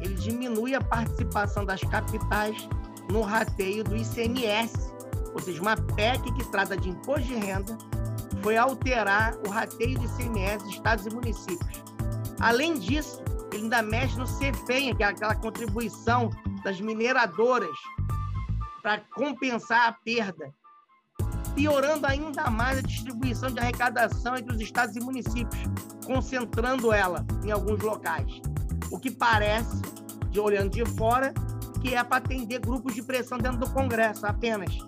Ele 0.00 0.14
diminui 0.14 0.74
a 0.74 0.80
participação 0.80 1.64
das 1.64 1.80
capitais 1.80 2.68
no 3.10 3.22
rateio 3.22 3.84
do 3.84 3.96
ICMS 3.96 4.95
ou 5.36 5.42
seja, 5.42 5.60
uma 5.60 5.76
PEC 5.76 6.32
que 6.32 6.44
trata 6.50 6.74
de 6.74 6.88
imposto 6.88 7.26
de 7.26 7.34
renda, 7.34 7.76
foi 8.42 8.56
alterar 8.56 9.36
o 9.46 9.50
rateio 9.50 9.98
de 9.98 10.06
ICMS 10.06 10.64
de 10.64 10.70
estados 10.70 11.04
e 11.04 11.10
municípios. 11.10 11.84
Além 12.40 12.78
disso, 12.78 13.22
ele 13.52 13.64
ainda 13.64 13.82
mexe 13.82 14.16
no 14.18 14.24
CFEM, 14.24 14.96
que 14.96 15.02
é 15.02 15.06
aquela 15.06 15.34
contribuição 15.34 16.30
das 16.64 16.80
mineradoras 16.80 17.76
para 18.82 19.02
compensar 19.14 19.88
a 19.88 19.92
perda, 19.92 20.54
piorando 21.54 22.06
ainda 22.06 22.48
mais 22.48 22.78
a 22.78 22.82
distribuição 22.82 23.50
de 23.50 23.60
arrecadação 23.60 24.36
entre 24.36 24.54
os 24.54 24.60
estados 24.62 24.96
e 24.96 25.00
municípios, 25.00 25.62
concentrando 26.06 26.94
ela 26.94 27.26
em 27.44 27.50
alguns 27.50 27.82
locais. 27.82 28.40
O 28.90 28.98
que 28.98 29.10
parece, 29.10 29.82
de 30.30 30.40
olhando 30.40 30.70
de 30.70 30.86
fora, 30.96 31.34
que 31.82 31.94
é 31.94 32.02
para 32.02 32.16
atender 32.16 32.58
grupos 32.58 32.94
de 32.94 33.02
pressão 33.02 33.36
dentro 33.36 33.58
do 33.58 33.70
Congresso 33.70 34.24
apenas. 34.24 34.78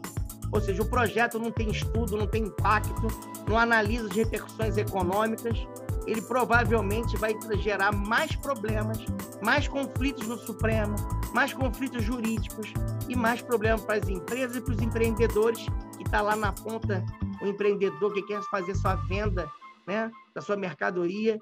Ou 0.52 0.60
seja, 0.60 0.82
o 0.82 0.88
projeto 0.88 1.38
não 1.38 1.50
tem 1.50 1.70
estudo, 1.70 2.16
não 2.16 2.26
tem 2.26 2.44
impacto, 2.44 3.08
não 3.48 3.58
analisa 3.58 4.06
as 4.06 4.16
repercussões 4.16 4.76
econômicas. 4.76 5.66
ele 6.06 6.22
provavelmente 6.22 7.16
vai 7.18 7.36
gerar 7.58 7.92
mais 7.92 8.34
problemas, 8.34 8.98
mais 9.42 9.68
conflitos 9.68 10.26
no 10.26 10.38
Supremo, 10.38 10.96
mais 11.34 11.52
conflitos 11.52 12.02
jurídicos 12.02 12.72
e 13.08 13.14
mais 13.14 13.42
problemas 13.42 13.82
para 13.82 13.96
as 13.96 14.08
empresas 14.08 14.56
e 14.56 14.60
para 14.62 14.72
os 14.72 14.80
empreendedores 14.80 15.66
que 15.96 16.04
está 16.04 16.22
lá 16.22 16.34
na 16.34 16.50
ponta, 16.52 17.04
o 17.42 17.46
empreendedor 17.46 18.14
que 18.14 18.22
quer 18.22 18.40
fazer 18.50 18.74
sua 18.74 18.94
venda 18.94 19.46
né, 19.86 20.10
da 20.34 20.40
sua 20.40 20.56
mercadoria, 20.56 21.38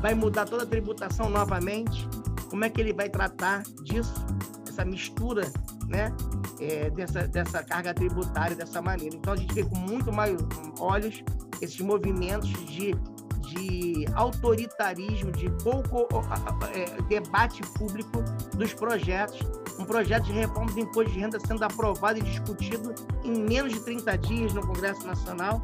vai 0.00 0.14
mudar 0.14 0.46
toda 0.46 0.64
a 0.64 0.66
tributação 0.66 1.28
novamente. 1.28 2.08
Como 2.48 2.64
é 2.64 2.70
que 2.70 2.80
ele 2.80 2.92
vai 2.92 3.08
tratar 3.08 3.62
disso, 3.82 4.14
essa 4.68 4.84
mistura 4.84 5.50
né, 5.88 6.14
é, 6.60 6.90
dessa, 6.90 7.26
dessa 7.26 7.62
carga 7.62 7.92
tributária 7.94 8.56
dessa 8.56 8.80
maneira? 8.82 9.16
Então 9.16 9.32
a 9.32 9.36
gente 9.36 9.54
vê 9.54 9.64
com 9.64 9.76
muito 9.76 10.12
mais 10.12 10.36
olhos 10.78 11.22
esses 11.60 11.80
movimentos 11.80 12.48
de 12.66 12.94
de 13.46 14.06
autoritarismo, 14.14 15.30
de 15.30 15.48
pouco 15.62 16.08
é, 16.74 17.02
debate 17.02 17.62
público 17.78 18.22
dos 18.56 18.74
projetos. 18.74 19.38
Um 19.78 19.84
projeto 19.84 20.24
de 20.24 20.32
reforma 20.32 20.72
do 20.72 20.80
imposto 20.80 21.12
de 21.12 21.20
renda 21.20 21.38
sendo 21.38 21.62
aprovado 21.64 22.18
e 22.18 22.22
discutido 22.22 22.94
em 23.22 23.42
menos 23.42 23.72
de 23.72 23.80
30 23.80 24.18
dias 24.18 24.52
no 24.52 24.66
Congresso 24.66 25.06
Nacional. 25.06 25.62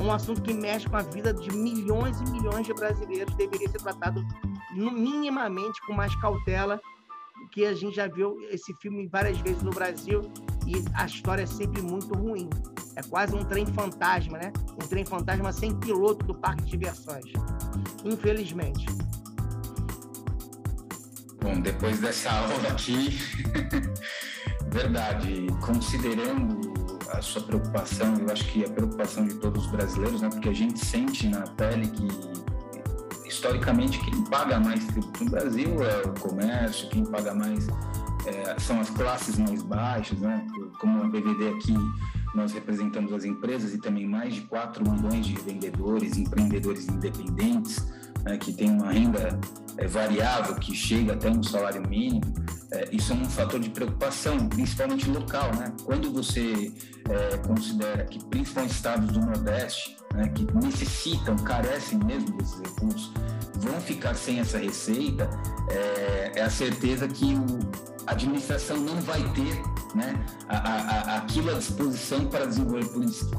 Um 0.00 0.12
assunto 0.12 0.42
que 0.42 0.52
mexe 0.52 0.88
com 0.88 0.96
a 0.96 1.02
vida 1.02 1.32
de 1.32 1.50
milhões 1.56 2.20
e 2.20 2.30
milhões 2.30 2.66
de 2.66 2.74
brasileiros. 2.74 3.34
Deveria 3.34 3.68
ser 3.68 3.78
tratado 3.78 4.24
minimamente 4.72 5.80
com 5.86 5.94
mais 5.94 6.14
cautela, 6.16 6.80
que 7.56 7.64
a 7.64 7.72
gente 7.72 7.96
já 7.96 8.06
viu 8.06 8.36
esse 8.50 8.74
filme 8.82 9.08
várias 9.08 9.38
vezes 9.38 9.62
no 9.62 9.70
Brasil 9.70 10.20
e 10.66 10.74
a 10.92 11.06
história 11.06 11.44
é 11.44 11.46
sempre 11.46 11.80
muito 11.80 12.14
ruim. 12.14 12.50
É 12.94 13.02
quase 13.02 13.34
um 13.34 13.42
trem 13.42 13.64
fantasma, 13.64 14.36
né? 14.36 14.52
Um 14.74 14.86
trem 14.86 15.06
fantasma 15.06 15.50
sem 15.50 15.74
piloto 15.74 16.26
do 16.26 16.34
parque 16.34 16.64
de 16.64 16.72
diversões. 16.72 17.24
Infelizmente. 18.04 18.84
Bom, 21.40 21.58
depois 21.62 21.98
dessa 21.98 22.30
aula 22.30 22.68
aqui, 22.68 23.18
verdade, 24.70 25.46
considerando 25.64 26.60
a 27.08 27.22
sua 27.22 27.40
preocupação, 27.40 28.16
eu 28.16 28.30
acho 28.30 28.52
que 28.52 28.66
a 28.66 28.68
preocupação 28.68 29.26
de 29.26 29.32
todos 29.36 29.64
os 29.64 29.70
brasileiros, 29.72 30.20
né? 30.20 30.28
Porque 30.28 30.50
a 30.50 30.54
gente 30.54 30.78
sente 30.84 31.26
na 31.26 31.40
pele 31.40 31.88
que 31.88 32.06
historicamente 33.46 34.00
quem 34.00 34.24
paga 34.24 34.58
mais 34.58 34.84
tributo 34.86 35.24
no 35.24 35.30
Brasil 35.30 35.82
é 35.82 36.02
o 36.02 36.20
comércio, 36.20 36.88
quem 36.88 37.04
paga 37.04 37.32
mais 37.32 37.68
é, 38.26 38.58
são 38.58 38.80
as 38.80 38.90
classes 38.90 39.38
mais 39.38 39.62
baixas, 39.62 40.18
né? 40.18 40.44
Como 40.80 41.04
a 41.04 41.08
BVD 41.08 41.50
aqui 41.50 41.76
nós 42.34 42.52
representamos 42.52 43.12
as 43.12 43.24
empresas 43.24 43.72
e 43.72 43.78
também 43.78 44.06
mais 44.06 44.34
de 44.34 44.42
4 44.42 44.82
milhões 44.90 45.26
de 45.26 45.34
vendedores, 45.36 46.16
empreendedores 46.16 46.88
independentes, 46.88 47.86
né, 48.24 48.36
que 48.36 48.52
têm 48.52 48.72
uma 48.72 48.90
renda 48.90 49.38
é, 49.78 49.86
variável 49.86 50.56
que 50.56 50.74
chega 50.74 51.14
até 51.14 51.30
um 51.30 51.42
salário 51.42 51.88
mínimo. 51.88 52.20
É, 52.72 52.88
isso 52.92 53.12
é 53.12 53.16
um 53.16 53.24
fator 53.24 53.60
de 53.60 53.70
preocupação, 53.70 54.48
principalmente 54.48 55.08
local. 55.08 55.54
Né? 55.54 55.72
Quando 55.84 56.12
você 56.12 56.74
é, 57.08 57.38
considera 57.38 58.04
que 58.04 58.22
principalmente 58.26 58.72
estados 58.72 59.12
do 59.12 59.20
Nordeste, 59.20 59.96
né, 60.12 60.28
que 60.28 60.46
necessitam, 60.54 61.36
carecem 61.36 61.98
mesmo 62.04 62.36
desses 62.36 62.60
recursos, 62.60 63.12
vão 63.58 63.80
ficar 63.80 64.14
sem 64.14 64.40
essa 64.40 64.58
receita, 64.58 65.28
é, 65.70 66.32
é 66.36 66.42
a 66.42 66.50
certeza 66.50 67.08
que 67.08 67.34
o 67.34 67.96
a 68.06 68.12
administração 68.12 68.76
não 68.76 69.00
vai 69.02 69.20
ter 69.32 69.62
né, 69.94 70.14
a, 70.48 70.56
a, 70.56 71.16
aquilo 71.18 71.50
à 71.50 71.54
disposição 71.54 72.26
para 72.26 72.46
desenvolver 72.46 72.86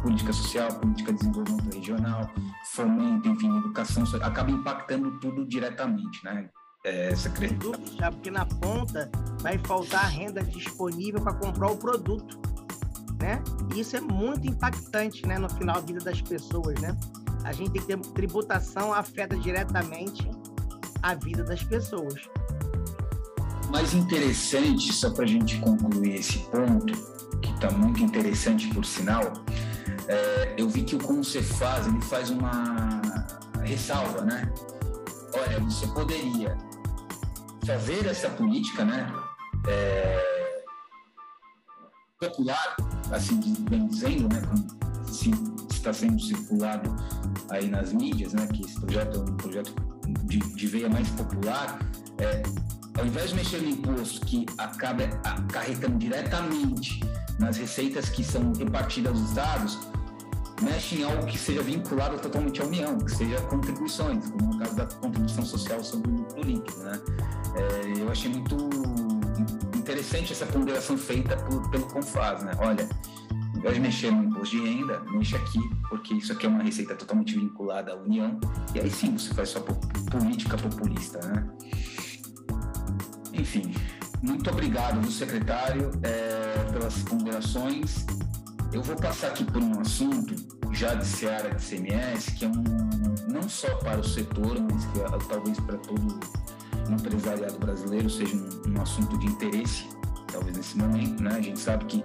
política 0.02 0.34
social, 0.34 0.74
política 0.80 1.14
de 1.14 1.20
desenvolvimento 1.20 1.74
regional, 1.74 2.30
fomento, 2.66 3.30
enfim, 3.30 3.58
educação, 3.58 4.04
acaba 4.22 4.52
impactando 4.52 5.20
tudo 5.20 5.48
diretamente, 5.48 6.24
né? 6.24 6.50
É, 6.86 7.16
secretário. 7.16 7.76
Já 7.98 8.12
porque 8.12 8.30
na 8.30 8.46
ponta 8.46 9.10
vai 9.42 9.58
faltar 9.58 10.10
renda 10.10 10.44
disponível 10.44 11.22
para 11.22 11.34
comprar 11.34 11.72
o 11.72 11.78
produto, 11.78 12.40
né? 13.20 13.42
E 13.74 13.80
isso 13.80 13.96
é 13.96 14.02
muito 14.02 14.48
impactante, 14.48 15.26
né, 15.26 15.38
no 15.38 15.50
final 15.50 15.76
da 15.76 15.82
vida 15.82 16.00
das 16.00 16.22
pessoas, 16.22 16.80
né? 16.82 16.96
A 17.48 17.54
gente 17.54 17.72
tem 17.72 17.82
que 17.82 17.88
ter 17.88 17.98
tributação 18.14 18.94
afeta 18.94 19.38
diretamente 19.38 20.30
a 21.02 21.16
vida 21.16 21.44
das 21.44 21.64
pessoas 21.64 22.30
mais 23.70 23.94
interessante, 23.94 24.94
só 24.94 25.10
para 25.10 25.26
a 25.26 25.28
gente 25.28 25.60
concluir 25.60 26.16
esse 26.16 26.40
ponto, 26.40 26.94
que 27.42 27.52
está 27.52 27.70
muito 27.72 28.02
interessante 28.02 28.68
por 28.70 28.86
sinal, 28.86 29.34
é, 30.08 30.56
eu 30.58 30.70
vi 30.70 30.84
que 30.84 30.96
o 30.96 31.00
Concefaz 31.00 31.86
ele 31.88 32.02
faz 32.02 32.30
uma 32.30 33.02
ressalva, 33.64 34.22
né? 34.22 34.52
Olha, 35.34 35.60
você 35.60 35.86
poderia 35.88 36.58
fazer 37.66 38.06
essa 38.06 38.30
política, 38.30 38.86
né? 38.86 39.12
É, 39.68 40.64
popular, 42.20 42.76
assim 43.12 43.40
bem 43.70 43.88
dizendo, 43.88 44.30
né? 44.30 44.42
Se 45.06 45.32
está 45.90 45.94
sendo 45.94 46.22
circulado 46.22 46.96
aí 47.50 47.70
nas 47.70 47.94
mídias, 47.94 48.34
né? 48.34 48.48
Que 48.48 48.66
esse 48.66 48.80
projeto 48.80 49.18
é 49.18 49.22
um 49.22 49.38
projeto 49.38 49.74
de, 50.26 50.40
de 50.40 50.68
veia 50.68 50.90
mais 50.90 51.08
popular. 51.10 51.80
É, 52.18 52.44
ao 52.98 53.06
invés 53.06 53.30
de 53.30 53.36
mexer 53.36 53.62
no 53.62 53.70
imposto 53.70 54.26
que 54.26 54.46
acaba 54.58 55.04
acarretando 55.24 55.98
diretamente 55.98 57.00
nas 57.40 57.58
receitas 57.58 58.10
que 58.10 58.24
são 58.24 58.52
repartidas 58.54 59.16
aos 59.16 59.30
estados, 59.30 59.80
mexe 60.62 60.96
em 60.96 61.04
algo 61.04 61.26
que 61.28 61.38
seja 61.38 61.62
vinculado 61.62 62.18
totalmente 62.18 62.62
à 62.62 62.66
União, 62.66 62.98
que 62.98 63.12
seja 63.12 63.40
contribuições, 63.42 64.28
como 64.30 64.54
no 64.54 64.60
caso 64.60 64.76
da 64.76 64.86
contribuição 64.88 65.46
social 65.46 65.84
sobre 65.84 66.10
o 66.10 66.42
líquido. 66.42 66.80
Né? 66.80 67.00
É, 67.56 68.02
eu 68.02 68.12
achei 68.12 68.32
muito 68.32 68.56
interessante 69.76 70.34
essa 70.34 70.48
ponderação 70.48 70.98
feita 70.98 71.38
por, 71.38 71.70
pelo 71.70 71.86
Confaz. 71.88 72.44
Né? 72.44 72.52
Olha, 72.58 72.90
ao 73.58 73.60
invés 73.60 73.76
de 73.76 73.82
mexer 73.82 74.12
no 74.12 74.24
imposto 74.24 74.56
de 74.56 74.64
renda, 74.64 75.00
mexe 75.12 75.36
aqui, 75.36 75.60
porque 75.90 76.14
isso 76.14 76.32
aqui 76.32 76.46
é 76.46 76.50
uma 76.50 76.62
receita 76.62 76.96
totalmente 76.96 77.36
vinculada 77.38 77.92
à 77.92 77.96
União, 77.96 78.40
e 78.76 78.80
aí 78.80 78.92
sim 78.92 79.18
você 79.18 79.34
faz 79.34 79.50
sua 79.50 79.62
política 79.62 80.58
populista. 80.58 81.20
Né? 81.28 81.48
Enfim, 83.34 83.74
muito 84.22 84.50
obrigado, 84.50 85.06
secretário, 85.12 85.92
é, 86.04 86.72
pelas 86.72 87.00
ponderações. 87.00 88.06
Eu 88.72 88.84
vou 88.84 88.96
passar 88.96 89.30
aqui 89.30 89.44
por 89.44 89.62
um 89.62 89.80
assunto 89.80 90.36
já 90.72 90.94
de 90.94 91.06
seara 91.06 91.56
de 91.56 91.64
CMS, 91.64 92.30
que 92.38 92.46
é 92.46 92.48
um 92.48 92.64
não 93.28 93.50
só 93.50 93.74
para 93.78 94.00
o 94.00 94.04
setor, 94.04 94.58
mas 94.72 94.86
que 94.86 95.00
é, 95.00 95.28
talvez 95.28 95.60
para 95.62 95.78
todo 95.78 96.20
o 96.90 96.94
empresariado 96.94 97.58
brasileiro 97.58 98.10
seja 98.10 98.36
um, 98.36 98.78
um, 98.78 98.82
assunto 98.82 99.18
de 99.18 99.26
interesse, 99.26 99.88
talvez 100.32 100.56
nesse 100.56 100.78
momento, 100.78 101.24
né? 101.24 101.36
A 101.36 101.42
gente 101.42 101.60
sabe 101.60 101.86
que 101.86 102.04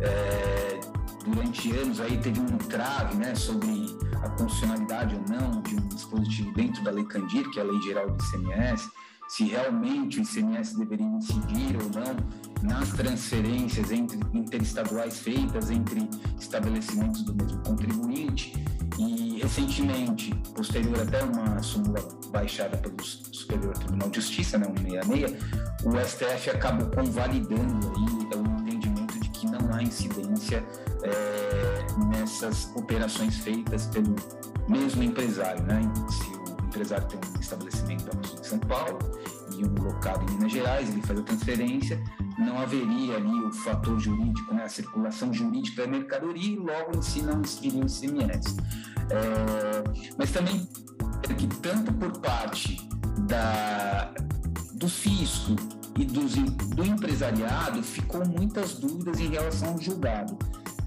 é, 0.00 0.80
durante 1.24 1.70
anos 1.76 2.00
aí 2.00 2.16
teve 2.18 2.40
um 2.40 2.58
trave, 2.58 3.16
né, 3.16 3.34
sobre 3.34 3.96
a 4.22 4.28
constitucionalidade 4.30 5.14
ou 5.14 5.24
não 5.28 5.62
de 5.62 5.76
um 5.76 5.88
dispositivo 5.88 6.52
dentro 6.52 6.82
da 6.82 6.90
Lei 6.90 7.04
Candir, 7.04 7.48
que 7.50 7.58
é 7.58 7.62
a 7.62 7.66
Lei 7.66 7.80
Geral 7.82 8.10
do 8.10 8.24
ICMS, 8.24 8.90
se 9.28 9.44
realmente 9.44 10.18
o 10.18 10.22
ICMS 10.22 10.76
deveria 10.76 11.06
incidir 11.06 11.76
ou 11.76 11.88
não 11.94 12.68
nas 12.68 12.90
transferências 12.90 13.90
entre 13.92 14.18
interestaduais 14.34 15.20
feitas 15.20 15.70
entre 15.70 16.08
estabelecimentos 16.38 17.22
do 17.22 17.34
mesmo 17.34 17.62
contribuinte. 17.62 18.52
E 18.98 19.38
recentemente, 19.40 20.34
posterior 20.54 21.00
até 21.00 21.22
uma 21.22 21.62
súmula 21.62 22.06
baixada 22.30 22.76
pelo 22.76 23.02
Superior 23.02 23.72
Tribunal 23.74 24.10
de 24.10 24.16
Justiça, 24.16 24.58
né, 24.58 24.66
166, 24.66 25.36
o 25.84 25.98
STF 26.06 26.50
acabou 26.50 26.90
convalidando 26.90 27.92
aí 27.96 28.02
o 28.02 28.22
entendimento 28.22 28.59
há 29.80 29.82
incidência 29.82 30.64
é, 31.02 31.86
nessas 32.06 32.70
operações 32.76 33.36
feitas 33.38 33.86
pelo 33.86 34.14
mesmo 34.68 35.02
empresário, 35.02 35.62
né? 35.64 35.80
Se 36.08 36.40
empresário 36.66 37.06
tem 37.08 37.18
um 37.18 37.40
estabelecimento 37.40 38.08
aqui 38.08 38.40
em 38.40 38.44
São 38.44 38.58
Paulo 38.60 38.98
e 39.56 39.64
um 39.64 39.82
locado 39.82 40.22
em 40.30 40.34
Minas 40.34 40.52
Gerais, 40.52 40.88
ele 40.88 41.02
faz 41.02 41.18
a 41.18 41.22
transferência, 41.22 42.00
não 42.38 42.60
haveria 42.60 43.16
ali 43.16 43.40
o 43.40 43.52
fator 43.52 43.98
jurídico, 43.98 44.54
né, 44.54 44.64
a 44.64 44.68
circulação 44.68 45.34
jurídica 45.34 45.82
da 45.82 45.88
mercadoria 45.88 46.54
e 46.54 46.56
logo 46.56 46.96
em 46.96 47.02
si 47.02 47.22
não 47.22 47.40
incidiria 47.40 47.82
o 47.82 47.86
ICMS. 47.86 48.56
É, 49.10 50.12
mas 50.16 50.30
também 50.30 50.68
é 51.28 51.34
que 51.34 51.46
tanto 51.48 51.92
por 51.94 52.12
parte 52.20 52.88
da, 53.26 54.14
do 54.74 54.88
fisco 54.88 55.56
e 56.00 56.04
dos, 56.06 56.34
do 56.34 56.84
empresariado 56.84 57.82
ficou 57.82 58.26
muitas 58.26 58.74
dúvidas 58.74 59.20
em 59.20 59.28
relação 59.28 59.72
ao 59.72 59.80
julgado. 59.80 60.36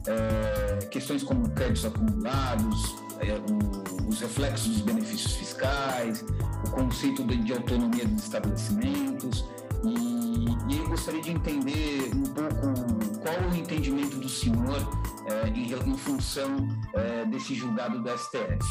É, 0.07 0.85
questões 0.87 1.23
como 1.23 1.47
créditos 1.51 1.85
acumulados, 1.85 2.95
é, 3.19 3.37
o, 3.37 4.09
os 4.09 4.19
reflexos 4.19 4.69
dos 4.69 4.81
benefícios 4.81 5.33
fiscais, 5.33 6.25
o 6.65 6.71
conceito 6.71 7.23
de, 7.23 7.37
de 7.37 7.53
autonomia 7.53 8.05
dos 8.07 8.23
estabelecimentos. 8.23 9.45
E, 9.83 10.73
e, 10.73 10.77
eu 10.79 10.89
gostaria 10.89 11.21
de 11.21 11.31
entender 11.31 12.11
um 12.15 12.23
pouco 12.23 12.73
qual 13.21 13.51
o 13.51 13.55
entendimento 13.55 14.17
do 14.17 14.27
senhor 14.27 14.79
é, 15.27 15.49
em, 15.49 15.71
em, 15.71 15.97
função 15.97 16.67
é, 16.95 17.25
desse 17.25 17.53
julgado 17.53 18.01
do 18.01 18.09
STF. 18.17 18.65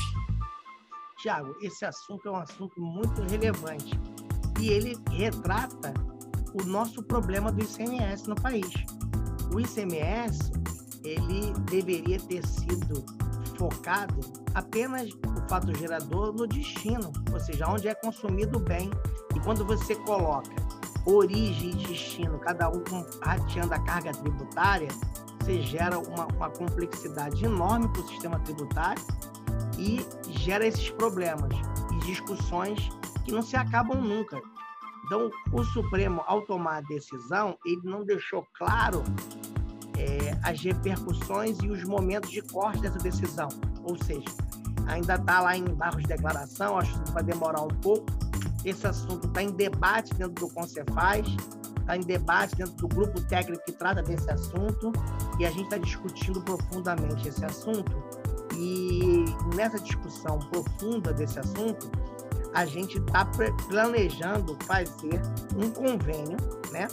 Tiago, 1.18 1.54
esse 1.62 1.84
assunto 1.84 2.28
é 2.28 2.32
um 2.32 2.36
assunto 2.36 2.80
muito 2.80 3.22
relevante 3.30 3.98
e 4.60 4.70
ele 4.70 4.98
retrata 5.08 5.94
o 6.54 6.64
nosso 6.64 7.02
problema 7.02 7.50
do 7.50 7.62
ICMS 7.62 8.28
no 8.28 8.34
país. 8.34 8.72
O 9.54 9.60
ICMS 9.60 10.52
ele 11.04 11.52
deveria 11.70 12.18
ter 12.20 12.46
sido 12.46 13.04
focado 13.58 14.20
apenas 14.54 15.10
o 15.10 15.48
fato 15.48 15.74
gerador 15.76 16.32
no 16.32 16.46
destino, 16.46 17.12
ou 17.32 17.40
seja, 17.40 17.68
onde 17.68 17.88
é 17.88 17.94
consumido 17.94 18.58
o 18.58 18.60
bem. 18.60 18.90
E 19.34 19.40
quando 19.40 19.64
você 19.64 19.94
coloca 19.94 20.50
origem 21.06 21.70
e 21.70 21.86
destino, 21.86 22.38
cada 22.38 22.68
um 22.70 22.82
rateando 23.22 23.74
a 23.74 23.78
carga 23.80 24.12
tributária, 24.12 24.88
você 25.40 25.60
gera 25.60 25.98
uma, 25.98 26.26
uma 26.26 26.50
complexidade 26.50 27.44
enorme 27.44 27.88
para 27.88 28.02
o 28.02 28.08
sistema 28.08 28.38
tributário 28.40 29.02
e 29.78 30.06
gera 30.30 30.66
esses 30.66 30.90
problemas 30.90 31.52
e 31.92 32.06
discussões 32.06 32.88
que 33.24 33.32
não 33.32 33.42
se 33.42 33.56
acabam 33.56 34.00
nunca. 34.00 34.40
Então, 35.04 35.30
o 35.52 35.64
Supremo, 35.64 36.22
ao 36.26 36.42
tomar 36.42 36.76
a 36.76 36.80
decisão, 36.82 37.56
ele 37.66 37.80
não 37.84 38.04
deixou 38.04 38.46
claro 38.54 39.02
é, 39.98 40.38
as 40.42 40.60
repercussões 40.60 41.58
e 41.62 41.70
os 41.70 41.84
momentos 41.84 42.30
de 42.30 42.42
corte 42.42 42.80
dessa 42.80 42.98
decisão. 42.98 43.48
Ou 43.84 43.96
seja, 44.04 44.24
ainda 44.86 45.14
está 45.14 45.40
lá 45.40 45.56
em 45.56 45.64
barros 45.64 46.02
de 46.02 46.08
declaração, 46.08 46.78
acho 46.78 47.00
que 47.02 47.12
vai 47.12 47.22
demorar 47.22 47.62
um 47.62 47.68
pouco. 47.68 48.06
Esse 48.64 48.86
assunto 48.86 49.26
está 49.26 49.42
em 49.42 49.50
debate 49.50 50.14
dentro 50.14 50.46
do 50.46 50.54
Concefaz, 50.54 51.26
está 51.80 51.96
em 51.96 52.00
debate 52.00 52.56
dentro 52.56 52.74
do 52.76 52.88
grupo 52.88 53.20
técnico 53.22 53.62
que 53.64 53.72
trata 53.72 54.02
desse 54.02 54.30
assunto, 54.30 54.92
e 55.38 55.44
a 55.44 55.50
gente 55.50 55.64
está 55.64 55.78
discutindo 55.78 56.40
profundamente 56.42 57.28
esse 57.28 57.44
assunto. 57.44 57.92
E 58.56 59.24
nessa 59.56 59.78
discussão 59.80 60.38
profunda 60.38 61.12
desse 61.12 61.38
assunto, 61.38 61.90
a 62.54 62.66
gente 62.66 62.98
está 62.98 63.24
planejando 63.68 64.56
fazer 64.64 65.20
um 65.56 65.70
convênio, 65.70 66.36
né, 66.70 66.88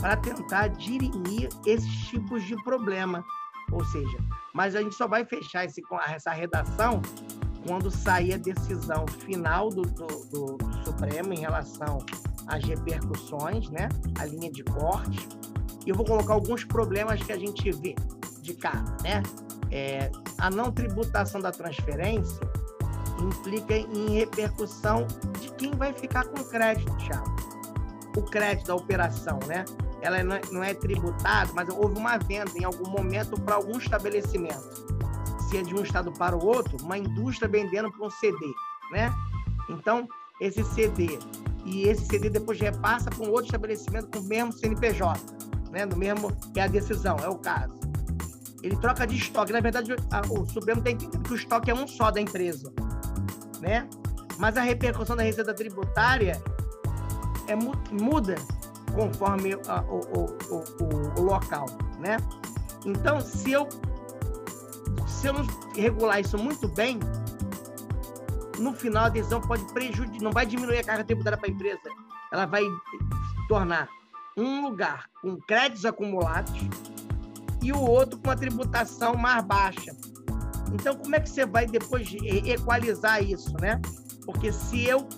para 0.00 0.16
tentar 0.16 0.68
dirimir 0.68 1.48
esses 1.66 2.08
tipos 2.08 2.44
de 2.44 2.56
problema. 2.62 3.24
Ou 3.72 3.84
seja, 3.84 4.18
mas 4.54 4.74
a 4.74 4.82
gente 4.82 4.94
só 4.94 5.06
vai 5.06 5.24
fechar 5.24 5.64
esse, 5.64 5.82
essa 6.08 6.30
redação 6.30 7.00
quando 7.66 7.90
sair 7.90 8.34
a 8.34 8.38
decisão 8.38 9.06
final 9.06 9.68
do, 9.68 9.82
do, 9.82 10.06
do, 10.06 10.58
Supremo 10.84 11.32
em 11.32 11.40
relação 11.40 11.98
às 12.46 12.64
repercussões, 12.64 13.68
né, 13.70 13.88
a 14.18 14.24
linha 14.24 14.50
de 14.50 14.64
corte. 14.64 15.28
E 15.86 15.90
eu 15.90 15.94
vou 15.94 16.04
colocar 16.04 16.34
alguns 16.34 16.64
problemas 16.64 17.22
que 17.22 17.32
a 17.32 17.38
gente 17.38 17.70
vê 17.72 17.94
de 18.42 18.54
cara, 18.54 18.96
né? 19.02 19.22
É, 19.70 20.10
a 20.38 20.50
não 20.50 20.72
tributação 20.72 21.40
da 21.40 21.52
transferência 21.52 22.40
implica 23.22 23.74
em 23.74 24.10
repercussão 24.10 25.06
de 25.40 25.52
quem 25.54 25.72
vai 25.72 25.92
ficar 25.92 26.24
com 26.26 26.40
o 26.40 26.44
crédito, 26.44 26.94
Thiago. 26.96 27.36
O 28.16 28.22
crédito 28.22 28.66
da 28.66 28.74
operação, 28.74 29.38
né? 29.46 29.64
Ela 30.00 30.22
não 30.22 30.64
é, 30.64 30.70
é 30.70 30.74
tributada, 30.74 31.50
mas 31.54 31.68
houve 31.68 31.98
uma 31.98 32.16
venda 32.18 32.50
em 32.56 32.64
algum 32.64 32.90
momento 32.90 33.40
para 33.40 33.56
algum 33.56 33.78
estabelecimento. 33.78 34.80
Se 35.48 35.58
é 35.58 35.62
de 35.62 35.74
um 35.74 35.82
estado 35.82 36.10
para 36.12 36.36
o 36.36 36.44
outro, 36.44 36.76
uma 36.82 36.96
indústria 36.96 37.48
vendendo 37.48 37.90
para 37.92 38.06
um 38.06 38.10
CD, 38.10 38.52
né? 38.92 39.12
Então, 39.68 40.08
esse 40.40 40.64
CD 40.64 41.18
e 41.64 41.82
esse 41.88 42.06
CD 42.06 42.30
depois 42.30 42.58
repassa 42.58 43.10
para 43.10 43.24
um 43.24 43.30
outro 43.30 43.44
estabelecimento 43.44 44.08
com 44.10 44.24
o 44.24 44.28
mesmo 44.28 44.52
CNPJ, 44.52 45.20
né? 45.70 45.84
No 45.84 45.96
mesmo 45.96 46.32
é 46.56 46.62
a 46.62 46.66
decisão, 46.66 47.16
é 47.18 47.28
o 47.28 47.36
caso. 47.36 47.78
Ele 48.62 48.76
troca 48.76 49.06
de 49.06 49.16
estoque. 49.16 49.52
Na 49.52 49.60
verdade, 49.60 49.94
o 50.30 50.44
Supremo 50.46 50.82
tem 50.82 50.96
que 50.96 51.06
entender 51.06 51.24
que 51.24 51.32
o 51.32 51.36
estoque 51.36 51.70
é 51.70 51.74
um 51.74 51.86
só 51.86 52.10
da 52.10 52.20
empresa 52.20 52.72
né? 53.60 53.88
Mas 54.38 54.56
a 54.56 54.62
repercussão 54.62 55.16
da 55.16 55.22
receita 55.22 55.54
tributária 55.54 56.42
é, 57.46 57.54
muda 57.54 58.36
conforme 58.94 59.54
a, 59.68 59.82
o, 59.82 59.98
o, 59.98 60.24
o, 60.54 61.20
o, 61.20 61.22
local, 61.22 61.66
né? 61.98 62.16
Então, 62.84 63.20
se 63.20 63.52
eu, 63.52 63.68
se 65.06 65.26
eu 65.26 65.34
não 65.34 65.46
regular 65.74 66.20
isso 66.20 66.38
muito 66.38 66.66
bem, 66.68 66.98
no 68.58 68.72
final 68.72 69.04
a 69.04 69.08
decisão 69.08 69.40
pode 69.40 69.64
prejudicar, 69.72 70.22
não 70.22 70.32
vai 70.32 70.46
diminuir 70.46 70.78
a 70.78 70.84
carga 70.84 71.04
tributária 71.04 71.38
para 71.38 71.48
a 71.48 71.52
empresa, 71.52 71.80
ela 72.32 72.46
vai 72.46 72.64
tornar 73.48 73.88
um 74.36 74.62
lugar 74.62 75.08
com 75.20 75.36
créditos 75.36 75.84
acumulados 75.84 76.52
e 77.62 77.72
o 77.72 77.80
outro 77.80 78.18
com 78.18 78.30
a 78.30 78.36
tributação 78.36 79.14
mais 79.14 79.44
baixa. 79.44 79.94
Então, 80.72 80.94
como 80.96 81.14
é 81.16 81.20
que 81.20 81.28
você 81.28 81.44
vai 81.44 81.66
depois 81.66 82.08
equalizar 82.46 83.22
isso, 83.22 83.54
né? 83.60 83.80
Porque 84.24 84.52
se 84.52 84.84
eu 84.84 85.08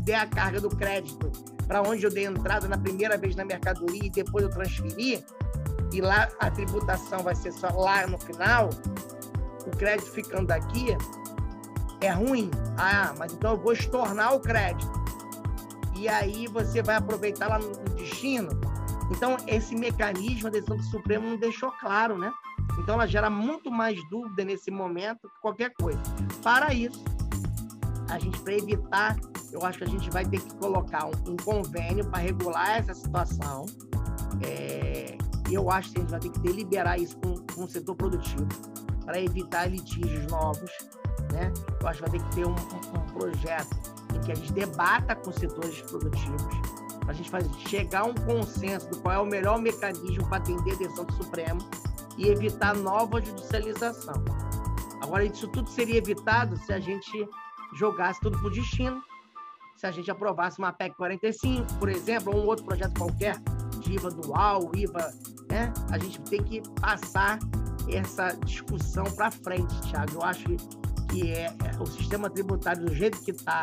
der 0.00 0.16
a 0.16 0.26
carga 0.26 0.60
do 0.60 0.68
crédito 0.70 1.30
para 1.66 1.82
onde 1.82 2.04
eu 2.04 2.10
dei 2.10 2.26
entrada 2.26 2.68
na 2.68 2.78
primeira 2.78 3.16
vez 3.16 3.36
na 3.36 3.44
mercadoria 3.44 4.04
e 4.04 4.10
depois 4.10 4.44
eu 4.44 4.50
transferi, 4.50 5.24
e 5.92 6.00
lá 6.00 6.28
a 6.40 6.50
tributação 6.50 7.20
vai 7.20 7.34
ser 7.34 7.52
só 7.52 7.68
lá 7.68 8.06
no 8.06 8.18
final, 8.18 8.70
o 9.66 9.70
crédito 9.70 10.10
ficando 10.10 10.50
aqui 10.50 10.96
é 12.00 12.10
ruim. 12.10 12.50
Ah, 12.76 13.14
mas 13.18 13.32
então 13.32 13.52
eu 13.52 13.58
vou 13.58 13.72
estornar 13.72 14.34
o 14.34 14.40
crédito. 14.40 14.92
E 15.96 16.08
aí 16.08 16.46
você 16.48 16.82
vai 16.82 16.96
aproveitar 16.96 17.48
lá 17.48 17.58
no 17.58 17.70
destino. 17.94 18.50
Então, 19.10 19.36
esse 19.46 19.76
mecanismo 19.76 20.48
a 20.48 20.50
decisão 20.50 20.76
do 20.76 20.82
Supremo 20.82 21.28
não 21.30 21.36
deixou 21.36 21.70
claro, 21.72 22.18
né? 22.18 22.32
Então, 22.78 22.94
ela 22.94 23.06
gera 23.06 23.30
muito 23.30 23.70
mais 23.70 23.98
dúvida 24.08 24.44
nesse 24.44 24.70
momento 24.70 25.28
que 25.28 25.40
qualquer 25.40 25.72
coisa. 25.74 26.00
Para 26.42 26.74
isso, 26.74 27.02
a 28.10 28.18
gente, 28.18 28.38
para 28.40 28.54
evitar, 28.54 29.16
eu 29.52 29.64
acho 29.64 29.78
que 29.78 29.84
a 29.84 29.88
gente 29.88 30.10
vai 30.10 30.24
ter 30.24 30.40
que 30.40 30.54
colocar 30.56 31.06
um, 31.06 31.32
um 31.32 31.36
convênio 31.36 32.04
para 32.06 32.18
regular 32.18 32.78
essa 32.78 32.94
situação. 32.94 33.66
É, 34.42 35.16
eu 35.50 35.70
acho 35.70 35.92
que 35.92 35.98
a 35.98 36.00
gente 36.00 36.10
vai 36.10 36.20
ter 36.20 36.30
que 36.30 36.40
deliberar 36.40 36.98
isso 36.98 37.16
com, 37.18 37.34
com 37.54 37.64
o 37.64 37.68
setor 37.68 37.94
produtivo 37.94 38.46
para 39.04 39.20
evitar 39.20 39.66
litígios 39.66 40.26
novos. 40.26 40.70
Né? 41.32 41.52
Eu 41.80 41.88
acho 41.88 42.02
que 42.02 42.10
vai 42.10 42.18
ter 42.18 42.28
que 42.28 42.34
ter 42.34 42.46
um, 42.46 42.50
um, 42.50 42.98
um 42.98 43.06
projeto 43.12 43.94
em 44.14 44.20
que 44.20 44.32
a 44.32 44.34
gente 44.34 44.52
debata 44.52 45.14
com 45.16 45.30
os 45.30 45.36
setores 45.36 45.80
produtivos, 45.82 46.42
para 47.00 47.10
a 47.10 47.12
gente 47.12 47.30
fazer, 47.30 47.50
chegar 47.68 48.00
a 48.00 48.04
um 48.04 48.14
consenso 48.14 48.88
do 48.90 48.98
qual 48.98 49.14
é 49.14 49.18
o 49.18 49.26
melhor 49.26 49.60
mecanismo 49.60 50.26
para 50.28 50.38
atender 50.38 50.74
a 50.74 50.76
decisão 50.76 51.04
do 51.04 51.12
Supremo 51.12 51.58
e 52.16 52.28
evitar 52.28 52.74
nova 52.76 53.20
judicialização. 53.20 54.24
Agora, 55.02 55.24
isso 55.24 55.48
tudo 55.48 55.68
seria 55.68 55.98
evitado 55.98 56.56
se 56.56 56.72
a 56.72 56.80
gente 56.80 57.28
jogasse 57.74 58.20
tudo 58.20 58.38
para 58.38 58.46
o 58.46 58.50
destino, 58.50 59.02
se 59.76 59.86
a 59.86 59.90
gente 59.90 60.10
aprovasse 60.10 60.58
uma 60.58 60.72
PEC 60.72 60.96
45, 60.96 61.74
por 61.74 61.88
exemplo, 61.88 62.34
ou 62.34 62.44
um 62.44 62.46
outro 62.46 62.64
projeto 62.64 62.96
qualquer, 62.96 63.36
de 63.80 63.94
IVA 63.94 64.10
dual, 64.10 64.70
IVA, 64.74 65.12
né? 65.50 65.72
A 65.90 65.98
gente 65.98 66.20
tem 66.22 66.42
que 66.42 66.62
passar 66.80 67.38
essa 67.88 68.32
discussão 68.44 69.04
para 69.04 69.30
frente, 69.30 69.78
Thiago. 69.82 70.14
Eu 70.14 70.22
acho 70.22 70.44
que 71.10 71.32
é, 71.32 71.46
é, 71.46 71.82
o 71.82 71.86
sistema 71.86 72.30
tributário 72.30 72.86
do 72.86 72.94
jeito 72.94 73.20
que 73.22 73.30
está, 73.30 73.62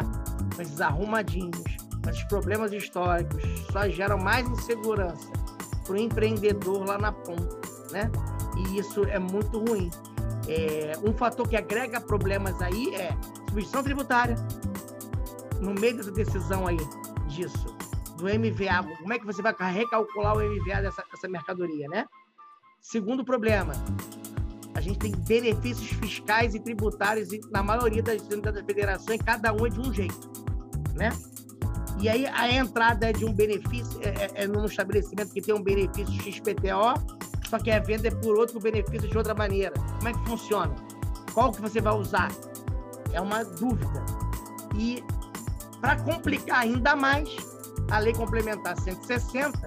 com 0.56 0.62
esses 0.62 0.80
arrumadinhos, 0.80 1.58
com 2.04 2.10
esses 2.10 2.24
problemas 2.26 2.72
históricos, 2.72 3.44
só 3.72 3.90
geram 3.90 4.18
mais 4.18 4.48
insegurança 4.48 5.30
para 5.84 5.94
o 5.94 5.98
empreendedor 5.98 6.88
lá 6.88 6.98
na 6.98 7.12
ponta, 7.12 7.61
né? 7.91 8.10
e 8.58 8.80
isso 8.80 9.04
é 9.06 9.19
muito 9.19 9.60
ruim. 9.60 9.89
É, 10.47 10.93
um 11.04 11.13
fator 11.13 11.47
que 11.47 11.56
agrega 11.56 12.01
problemas 12.01 12.62
aí 12.62 12.93
é 12.95 13.12
substituição 13.49 13.84
tributária. 13.84 14.36
No 15.60 15.73
meio 15.73 15.97
dessa 15.97 16.12
decisão 16.12 16.67
aí 16.67 16.77
disso, 17.27 17.75
do 18.17 18.25
MVA, 18.25 18.84
como 18.99 19.13
é 19.13 19.19
que 19.19 19.25
você 19.25 19.41
vai 19.41 19.54
recalcular 19.71 20.36
o 20.36 20.39
MVA 20.39 20.82
dessa, 20.82 21.04
dessa 21.12 21.27
mercadoria, 21.27 21.88
né? 21.88 22.06
Segundo 22.82 23.23
problema, 23.23 23.73
a 24.73 24.82
gente 24.82 24.97
tem 24.97 25.12
benefícios 25.12 25.89
fiscais 25.91 26.56
e 26.56 26.60
tributários 26.60 27.30
na 27.51 27.62
maioria 27.62 28.01
das 28.01 28.21
unidades 28.23 28.62
da 28.62 28.65
federação, 28.65 29.13
e 29.13 29.19
cada 29.19 29.54
um 29.54 29.65
é 29.67 29.69
de 29.69 29.80
um 29.80 29.93
jeito, 29.93 30.32
né? 30.95 31.12
E 31.99 32.10
aí 32.10 32.25
a 32.25 32.51
entrada 32.51 33.13
de 33.13 33.23
um 33.23 33.32
benefício, 33.32 33.99
é, 34.01 34.10
é, 34.10 34.43
é 34.43 34.47
num 34.47 34.65
estabelecimento 34.65 35.32
que 35.32 35.41
tem 35.41 35.54
um 35.54 35.62
benefício 35.62 36.19
XPTO, 36.19 37.21
só 37.52 37.60
que 37.60 37.70
a 37.70 37.82
venda 37.82 38.08
é 38.08 38.12
por 38.12 38.38
outro 38.38 38.62
benefício 38.62 39.10
de 39.10 39.18
outra 39.18 39.34
maneira. 39.34 39.74
Como 39.98 40.08
é 40.08 40.14
que 40.14 40.26
funciona? 40.26 40.74
Qual 41.34 41.52
que 41.52 41.62
você 41.62 41.82
vai 41.82 41.94
usar? 41.94 42.32
É 43.12 43.20
uma 43.20 43.44
dúvida. 43.44 44.06
E 44.74 45.04
para 45.82 46.02
complicar 46.02 46.62
ainda 46.62 46.96
mais, 46.96 47.28
a 47.92 48.00
lei 48.00 48.14
complementar 48.14 48.80
160, 48.80 49.60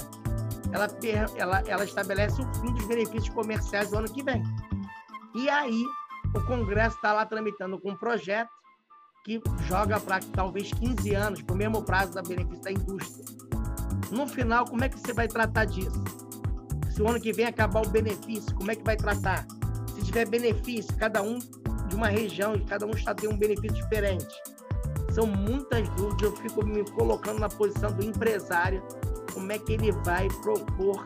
ela, 0.72 0.88
ela, 1.36 1.62
ela 1.66 1.84
estabelece 1.84 2.40
o 2.40 2.54
fim 2.54 2.72
dos 2.72 2.86
benefícios 2.86 3.28
comerciais 3.28 3.90
do 3.90 3.98
ano 3.98 4.10
que 4.10 4.22
vem. 4.22 4.42
E 5.34 5.50
aí, 5.50 5.84
o 6.34 6.40
Congresso 6.46 6.96
está 6.96 7.12
lá 7.12 7.26
tramitando 7.26 7.78
com 7.78 7.90
um 7.90 7.96
projeto 7.96 8.48
que 9.26 9.42
joga 9.68 10.00
para 10.00 10.20
talvez 10.32 10.72
15 10.72 11.14
anos, 11.14 11.42
para 11.42 11.54
o 11.54 11.58
mesmo 11.58 11.82
prazo 11.82 12.14
da 12.14 12.22
benefício 12.22 12.62
da 12.62 12.72
indústria. 12.72 13.26
No 14.10 14.26
final, 14.26 14.64
como 14.64 14.82
é 14.84 14.88
que 14.88 14.98
você 14.98 15.12
vai 15.12 15.28
tratar 15.28 15.66
disso? 15.66 16.02
Se 16.94 17.02
o 17.02 17.08
ano 17.08 17.20
que 17.20 17.32
vem 17.32 17.46
acabar 17.46 17.84
o 17.84 17.88
benefício, 17.88 18.54
como 18.54 18.70
é 18.70 18.76
que 18.76 18.84
vai 18.84 18.96
tratar? 18.96 19.44
Se 19.96 20.04
tiver 20.04 20.28
benefício, 20.28 20.96
cada 20.96 21.20
um 21.22 21.40
de 21.88 21.96
uma 21.96 22.06
região, 22.06 22.56
cada 22.68 22.86
um 22.86 22.92
estado 22.92 23.20
tem 23.20 23.28
um 23.28 23.36
benefício 23.36 23.82
diferente. 23.82 24.32
São 25.10 25.26
muitas 25.26 25.88
dúvidas, 25.90 26.22
eu 26.22 26.36
fico 26.36 26.64
me 26.64 26.88
colocando 26.92 27.40
na 27.40 27.48
posição 27.48 27.90
do 27.90 28.04
empresário, 28.04 28.80
como 29.32 29.50
é 29.50 29.58
que 29.58 29.72
ele 29.72 29.90
vai 29.90 30.28
propor 30.40 31.02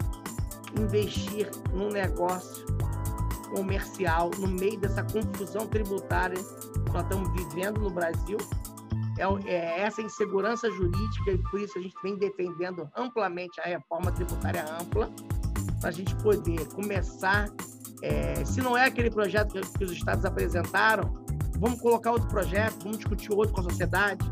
investir 0.79 1.51
num 1.72 1.88
negócio 1.88 2.66
comercial 3.55 4.31
no 4.38 4.46
meio 4.46 4.79
dessa 4.79 5.03
confusão 5.05 5.66
tributária 5.66 6.37
que 6.37 6.92
nós 6.92 7.03
estamos 7.03 7.31
vivendo 7.33 7.81
no 7.81 7.88
Brasil. 7.88 8.37
É, 9.16 9.51
é 9.51 9.81
essa 9.81 10.03
insegurança 10.03 10.70
jurídica 10.70 11.31
e 11.31 11.38
por 11.51 11.59
isso 11.61 11.79
a 11.79 11.81
gente 11.81 11.94
vem 12.03 12.18
defendendo 12.18 12.90
amplamente 12.94 13.59
a 13.62 13.64
reforma 13.64 14.12
tributária 14.12 14.66
ampla, 14.79 15.11
para 15.81 15.91
a 15.91 15.93
gente 15.93 16.14
poder 16.17 16.67
começar. 16.69 17.49
É, 18.03 18.45
se 18.45 18.61
não 18.61 18.77
é 18.77 18.85
aquele 18.85 19.11
projeto 19.11 19.53
que, 19.53 19.79
que 19.79 19.85
os 19.85 19.93
estados 19.93 20.25
apresentaram, 20.25 21.25
vamos 21.59 21.81
colocar 21.81 22.12
outro 22.12 22.29
projeto, 22.29 22.77
vamos 22.83 22.99
discutir 22.99 23.33
outro 23.33 23.53
com 23.53 23.61
a 23.61 23.64
sociedade, 23.64 24.25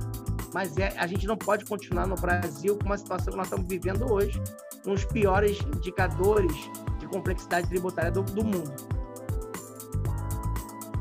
mas 0.55 0.77
é, 0.77 0.95
a 0.97 1.07
gente 1.07 1.27
não 1.27 1.37
pode 1.37 1.65
continuar 1.65 2.07
no 2.07 2.15
Brasil 2.15 2.79
com 2.79 2.87
uma 2.87 2.99
situação 2.99 3.33
que 3.33 3.37
nós 3.37 3.47
estamos 3.47 3.67
vivendo 3.69 4.11
hoje, 4.11 4.41
com 4.85 4.93
os 4.93 5.05
piores 5.05 5.59
indicadores 5.75 6.53
de 6.99 7.07
complexidade 7.09 7.69
tributária 7.69 8.11
do, 8.11 8.23
do 8.23 8.45
mundo. 8.45 8.75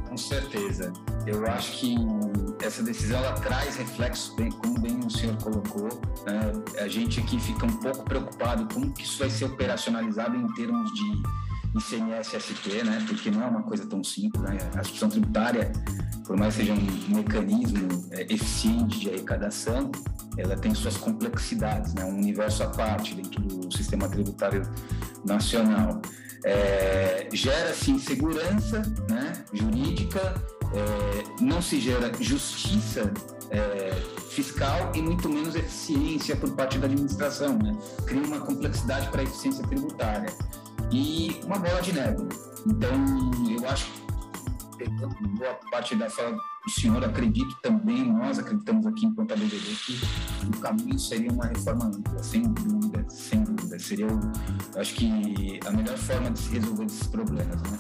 Com 0.10 0.18
certeza. 0.18 0.92
Eu 1.26 1.46
acho 1.48 1.72
que 1.74 1.96
essa 2.62 2.84
decisão 2.84 3.18
ela 3.18 3.34
traz 3.34 3.76
reflexos, 3.76 4.36
bem, 4.36 4.52
como 4.52 4.80
bem 4.80 5.00
o 5.00 5.10
senhor 5.10 5.36
colocou. 5.38 5.90
Né? 6.26 6.52
A 6.80 6.88
gente 6.88 7.20
aqui 7.20 7.40
fica 7.40 7.66
um 7.66 7.78
pouco 7.78 8.04
preocupado 8.04 8.72
como 8.74 8.92
que 8.92 9.04
isso 9.04 9.20
vai 9.20 9.30
ser 9.30 9.46
operacionalizado 9.46 10.36
em 10.36 10.48
termos 10.54 10.92
de 10.94 11.24
ICMS-ST, 11.78 12.84
né? 12.84 13.04
porque 13.08 13.32
não 13.32 13.44
é 13.44 13.48
uma 13.48 13.64
coisa 13.64 13.86
tão 13.88 14.04
simples. 14.04 14.42
Né? 14.44 14.58
A 14.76 14.82
instituição 14.82 15.10
tributária, 15.10 15.72
por 16.26 16.38
mais 16.38 16.56
que 16.56 16.62
seja 16.62 16.74
um 16.74 17.16
mecanismo 17.16 17.88
é, 18.12 18.22
eficiente 18.32 19.00
de 19.00 19.10
arrecadação, 19.10 19.92
ela 20.38 20.56
tem 20.56 20.76
suas 20.76 20.96
complexidades, 20.98 21.94
né? 21.94 22.06
um 22.06 22.18
universo 22.18 22.64
à 22.64 22.68
parte 22.68 23.16
dentro 23.16 23.42
do 23.42 23.76
sistema 23.76 24.08
tributário 24.08 24.62
nacional 25.26 26.02
é, 26.46 27.28
gera-se 27.34 27.90
insegurança 27.90 28.84
né, 29.10 29.34
jurídica, 29.52 30.36
é, 30.76 31.44
não 31.44 31.62
se 31.62 31.80
gera 31.80 32.12
justiça 32.20 33.12
é, 33.50 33.92
fiscal 34.30 34.92
e 34.94 35.02
muito 35.02 35.30
menos 35.30 35.56
eficiência 35.56 36.36
por 36.36 36.52
parte 36.52 36.78
da 36.78 36.86
administração. 36.86 37.58
Né? 37.58 37.76
Cria 38.06 38.22
uma 38.22 38.40
complexidade 38.40 39.08
para 39.10 39.22
a 39.22 39.24
eficiência 39.24 39.66
tributária 39.68 40.32
e 40.92 41.40
uma 41.46 41.58
bola 41.58 41.82
de 41.82 41.94
neve. 41.94 42.28
Então, 42.68 42.90
eu 43.50 43.68
acho 43.70 43.86
que 43.86 44.06
boa 45.38 45.54
parte 45.72 45.96
da 45.96 46.10
fala 46.10 46.32
do 46.32 46.72
senhor, 46.72 47.04
acredito 47.04 47.56
também, 47.62 48.12
nós 48.12 48.40
acreditamos 48.40 48.86
aqui 48.88 49.06
enquanto 49.06 49.34
a 49.34 49.36
BBB, 49.36 49.76
que 49.86 50.00
o 50.48 50.60
caminho 50.60 51.00
seria 51.00 51.32
uma 51.32 51.46
reforma 51.46 51.86
ampla, 51.86 52.24
sem 52.24 52.42
dúvida, 52.42 53.06
sem 53.10 53.44
dúvida. 53.44 53.80
Seria, 53.80 54.08
o, 54.08 54.80
acho 54.80 54.94
que, 54.96 55.60
a 55.66 55.72
melhor 55.72 55.98
forma 55.98 56.32
de 56.32 56.40
se 56.40 56.50
resolver 56.52 56.86
esses 56.86 57.08
problemas, 57.08 57.62
né? 57.64 57.80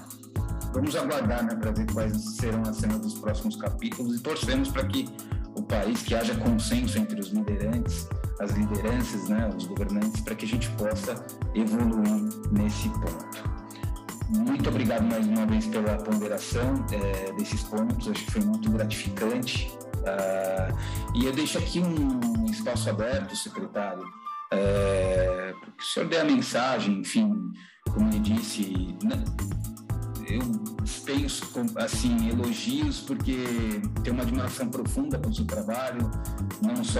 Vamos 0.73 0.95
aguardar, 0.95 1.43
né, 1.43 1.55
para 1.55 1.71
ver 1.71 1.85
quais 1.91 2.35
serão 2.35 2.61
as 2.63 2.77
cenas 2.77 2.99
dos 2.99 3.13
próximos 3.15 3.55
capítulos 3.55 4.17
e 4.17 4.19
torcemos 4.21 4.69
para 4.69 4.85
que 4.85 5.07
o 5.55 5.63
país, 5.63 6.01
que 6.01 6.13
haja 6.13 6.35
consenso 6.35 6.97
entre 6.97 7.19
os 7.19 7.29
liderantes, 7.29 8.07
as 8.39 8.51
lideranças, 8.51 9.29
né, 9.29 9.49
os 9.55 9.65
governantes, 9.65 10.21
para 10.21 10.35
que 10.35 10.45
a 10.45 10.47
gente 10.47 10.69
possa 10.71 11.15
evoluir 11.53 12.29
nesse 12.51 12.89
ponto. 12.89 13.55
Muito 14.29 14.67
obrigado 14.69 15.03
mais 15.03 15.25
uma 15.27 15.45
vez 15.45 15.67
pela 15.67 15.97
ponderação 15.97 16.83
é, 16.91 17.31
desses 17.33 17.63
pontos, 17.63 18.09
acho 18.09 18.25
que 18.25 18.31
foi 18.31 18.41
muito 18.41 18.69
gratificante. 18.71 19.71
Uh, 19.99 20.77
e 21.15 21.25
eu 21.25 21.31
deixo 21.31 21.57
aqui 21.57 21.79
um 21.79 22.45
espaço 22.45 22.89
aberto, 22.89 23.35
secretário, 23.35 24.03
é, 24.51 25.53
para 25.59 25.71
que 25.71 25.83
o 25.83 25.85
senhor 25.85 26.09
dê 26.09 26.17
a 26.17 26.25
mensagem, 26.25 26.99
enfim, 26.99 27.51
como 27.91 28.09
ele 28.09 28.19
disse, 28.19 28.97
né, 29.03 29.23
eu 30.27 30.41
penso 31.05 31.45
assim 31.75 32.29
elogios 32.29 33.01
porque 33.01 33.81
tenho 34.03 34.15
uma 34.15 34.23
admiração 34.23 34.67
profunda 34.67 35.17
pelo 35.19 35.33
seu 35.33 35.45
trabalho, 35.45 36.09
não 36.61 36.83
só 36.83 36.99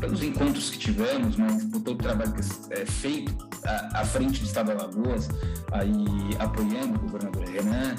pelos 0.00 0.22
encontros 0.22 0.70
que 0.70 0.78
tivemos, 0.78 1.36
mas 1.36 1.64
por 1.64 1.80
todo 1.80 1.94
o 1.96 2.02
trabalho 2.02 2.32
que 2.32 2.72
é 2.72 2.86
feito 2.86 3.48
à, 3.92 4.04
frente 4.04 4.40
do 4.40 4.46
Estado 4.46 4.66
de 4.66 4.72
Alagoas, 4.72 5.28
aí 5.72 6.04
apoiando 6.38 6.96
o 6.96 7.00
governador 7.00 7.44
Renan 7.44 7.96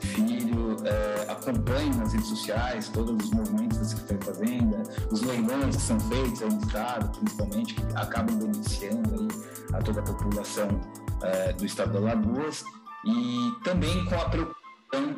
Filho, 0.00 0.76
é, 0.84 1.30
acompanho 1.30 1.94
nas 1.96 2.12
redes 2.12 2.28
sociais 2.28 2.88
todos 2.88 3.24
os 3.24 3.30
movimentos 3.30 3.78
da 3.78 3.84
Secretaria 3.84 4.18
de 4.18 4.26
Fazenda, 4.26 4.82
os 5.10 5.22
leilões 5.22 5.76
que 5.76 5.82
são 5.82 5.98
feitos 6.00 6.42
aí 6.42 6.50
no 6.50 6.58
Estado, 6.58 7.18
principalmente, 7.18 7.74
que 7.74 7.82
acabam 7.94 8.36
beneficiando 8.36 9.14
aí 9.14 9.28
a 9.72 9.78
toda 9.78 10.00
a 10.00 10.02
população 10.02 10.68
é, 11.22 11.52
do 11.54 11.64
Estado 11.64 11.92
de 11.92 11.98
Alagoas, 11.98 12.62
e 13.04 13.52
também 13.64 14.04
com 14.06 14.14
a 14.14 14.28
preocupação 14.28 14.62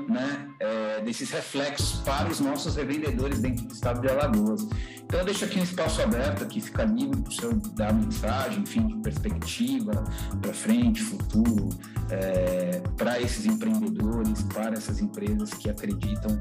né, 0.09 0.49
é, 0.61 1.01
desses 1.01 1.31
reflexos 1.31 2.01
para 2.01 2.29
os 2.29 2.41
nossos 2.41 2.77
revendedores 2.77 3.41
dentro 3.41 3.67
do 3.67 3.75
estado 3.75 4.01
de 4.01 4.09
Alagoas. 4.09 4.67
Então 5.03 5.19
eu 5.21 5.25
deixo 5.25 5.45
aqui 5.45 5.59
um 5.59 5.63
espaço 5.65 6.01
aberto, 6.01 6.45
aqui 6.45 6.61
fica 6.61 6.85
livre 6.85 7.21
para 7.21 7.29
o 7.29 7.33
senhor 7.33 7.55
dar 7.75 7.93
mensagem, 7.93 8.63
enfim, 8.63 8.87
de 8.87 8.97
perspectiva 8.99 10.05
para 10.41 10.55
frente, 10.55 11.03
futuro, 11.03 11.69
é, 12.11 12.81
para 12.97 13.21
esses 13.21 13.45
empreendedores, 13.47 14.43
para 14.45 14.75
essas 14.75 15.01
empresas 15.01 15.51
que 15.55 15.69
acreditam 15.69 16.39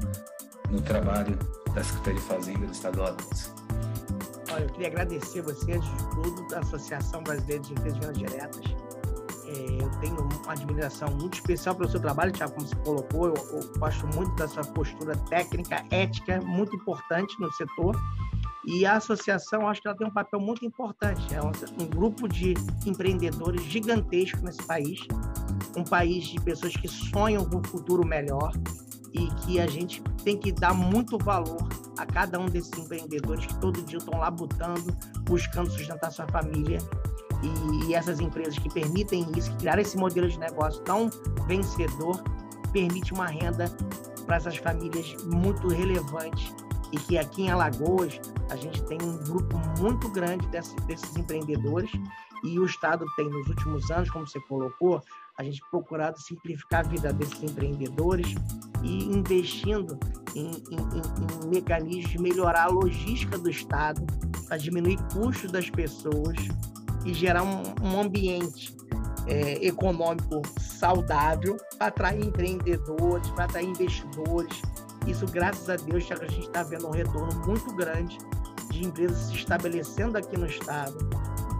no 0.70 0.80
trabalho 0.80 1.38
da 1.74 1.82
Secretaria 1.82 2.20
de 2.20 2.26
Fazenda 2.26 2.66
do 2.66 2.72
Estado 2.72 2.94
de 2.94 3.00
Alagoas. 3.00 3.52
Olha, 4.52 4.62
eu 4.62 4.68
queria 4.70 4.86
agradecer 4.86 5.42
você, 5.42 5.72
antes 5.72 5.90
de 5.90 6.10
tudo, 6.10 6.46
da 6.48 6.60
Associação 6.60 7.22
Brasileira 7.24 7.62
de 7.62 7.72
Empresas 7.72 8.16
Diretas, 8.16 8.64
eu 9.46 9.90
tenho 10.00 10.16
uma 10.16 10.52
admiração 10.52 11.08
muito 11.10 11.34
especial 11.34 11.74
pelo 11.74 11.90
seu 11.90 12.00
trabalho, 12.00 12.32
Tiago, 12.32 12.54
como 12.54 12.66
você 12.66 12.76
colocou. 12.76 13.26
Eu, 13.26 13.34
eu 13.34 13.78
gosto 13.78 14.06
muito 14.14 14.34
da 14.36 14.48
sua 14.48 14.64
postura 14.64 15.16
técnica, 15.28 15.84
ética, 15.90 16.40
muito 16.40 16.74
importante 16.76 17.38
no 17.40 17.50
setor. 17.52 17.94
E 18.66 18.86
a 18.86 18.96
associação, 18.96 19.68
acho 19.68 19.82
que 19.82 19.88
ela 19.88 19.96
tem 19.96 20.06
um 20.06 20.12
papel 20.12 20.40
muito 20.40 20.64
importante. 20.64 21.34
É 21.34 21.42
um 21.42 21.86
grupo 21.86 22.26
de 22.26 22.54
empreendedores 22.86 23.62
gigantesco 23.64 24.38
nesse 24.42 24.62
país, 24.62 25.00
um 25.76 25.84
país 25.84 26.24
de 26.24 26.40
pessoas 26.40 26.74
que 26.74 26.88
sonham 26.88 27.44
com 27.44 27.58
um 27.58 27.64
futuro 27.64 28.06
melhor 28.06 28.52
e 29.12 29.26
que 29.42 29.60
a 29.60 29.66
gente 29.66 30.02
tem 30.24 30.36
que 30.38 30.50
dar 30.50 30.74
muito 30.74 31.18
valor 31.18 31.68
a 31.98 32.06
cada 32.06 32.40
um 32.40 32.46
desses 32.46 32.72
empreendedores 32.78 33.46
que 33.46 33.54
todo 33.60 33.82
dia 33.82 33.98
estão 33.98 34.18
lá 34.18 34.30
botando, 34.30 34.96
buscando 35.22 35.70
sustentar 35.70 36.10
sua 36.10 36.26
família 36.28 36.78
e, 37.42 37.94
essas 37.94 38.20
empresas 38.20 38.58
que 38.58 38.72
permitem 38.72 39.26
isso, 39.36 39.50
que 39.50 39.56
criaram 39.58 39.82
esse 39.82 39.96
modelo 39.96 40.28
de 40.28 40.38
negócio 40.38 40.82
tão 40.82 41.10
vencedor, 41.46 42.22
permite 42.72 43.12
uma 43.12 43.26
renda 43.26 43.66
para 44.26 44.36
essas 44.36 44.56
famílias 44.56 45.14
muito 45.24 45.68
relevante 45.68 46.54
e 46.92 46.96
que 46.96 47.18
aqui 47.18 47.42
em 47.42 47.50
Alagoas 47.50 48.20
a 48.50 48.56
gente 48.56 48.82
tem 48.84 48.98
um 49.02 49.16
grupo 49.18 49.58
muito 49.78 50.08
grande 50.10 50.46
desses, 50.48 50.74
desses 50.86 51.16
empreendedores 51.16 51.90
e 52.42 52.58
o 52.58 52.64
Estado 52.64 53.06
tem 53.16 53.28
nos 53.28 53.46
últimos 53.48 53.90
anos, 53.90 54.10
como 54.10 54.26
você 54.26 54.40
colocou, 54.40 55.02
a 55.38 55.42
gente 55.42 55.60
procurado 55.70 56.20
simplificar 56.20 56.84
a 56.84 56.88
vida 56.88 57.12
desses 57.12 57.42
empreendedores 57.42 58.34
e 58.82 59.04
investindo 59.04 59.98
em, 60.34 60.50
em, 60.70 60.76
em, 60.76 61.46
em 61.46 61.48
mecanismos 61.48 62.10
de 62.10 62.18
melhorar 62.18 62.64
a 62.64 62.68
logística 62.68 63.38
do 63.38 63.50
Estado, 63.50 64.04
para 64.46 64.58
diminuir 64.58 64.98
custos 65.12 65.50
das 65.50 65.70
pessoas, 65.70 66.36
e 67.04 67.12
gerar 67.12 67.42
um, 67.42 67.62
um 67.82 68.00
ambiente 68.00 68.74
é, 69.26 69.66
econômico 69.66 70.42
saudável 70.58 71.56
para 71.78 71.88
atrair 71.88 72.24
empreendedores, 72.24 73.28
para 73.30 73.44
atrair 73.44 73.68
investidores. 73.68 74.62
Isso, 75.06 75.26
graças 75.26 75.68
a 75.68 75.76
Deus, 75.76 76.10
a 76.10 76.26
gente 76.26 76.46
está 76.46 76.62
vendo 76.62 76.86
um 76.86 76.90
retorno 76.90 77.46
muito 77.46 77.74
grande 77.74 78.18
de 78.70 78.84
empresas 78.84 79.28
se 79.28 79.34
estabelecendo 79.34 80.18
aqui 80.18 80.36
no 80.36 80.46
estado, 80.46 80.98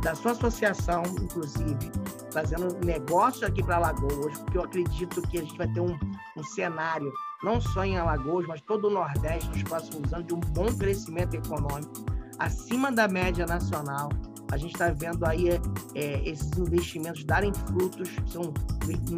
da 0.02 0.14
sua 0.14 0.32
associação, 0.32 1.02
inclusive, 1.20 1.90
fazendo 2.30 2.84
negócio 2.84 3.46
aqui 3.46 3.62
para 3.62 3.76
Alagoas, 3.76 4.36
porque 4.38 4.58
eu 4.58 4.62
acredito 4.62 5.22
que 5.22 5.38
a 5.38 5.40
gente 5.40 5.56
vai 5.56 5.68
ter 5.72 5.80
um, 5.80 5.96
um 6.36 6.42
cenário, 6.42 7.12
não 7.42 7.60
só 7.60 7.84
em 7.84 7.96
Alagoas, 7.96 8.46
mas 8.46 8.60
todo 8.62 8.88
o 8.88 8.90
Nordeste 8.90 9.48
nos 9.50 9.62
próximos 9.62 10.12
anos, 10.12 10.26
de 10.26 10.34
um 10.34 10.40
bom 10.40 10.66
crescimento 10.76 11.34
econômico, 11.34 12.04
acima 12.38 12.90
da 12.90 13.06
média 13.06 13.46
nacional 13.46 14.08
a 14.50 14.56
gente 14.56 14.72
está 14.72 14.90
vendo 14.90 15.24
aí 15.24 15.50
é, 15.50 15.60
é, 15.94 16.28
esses 16.28 16.50
investimentos 16.58 17.24
darem 17.24 17.52
frutos, 17.52 18.08
são 18.26 18.52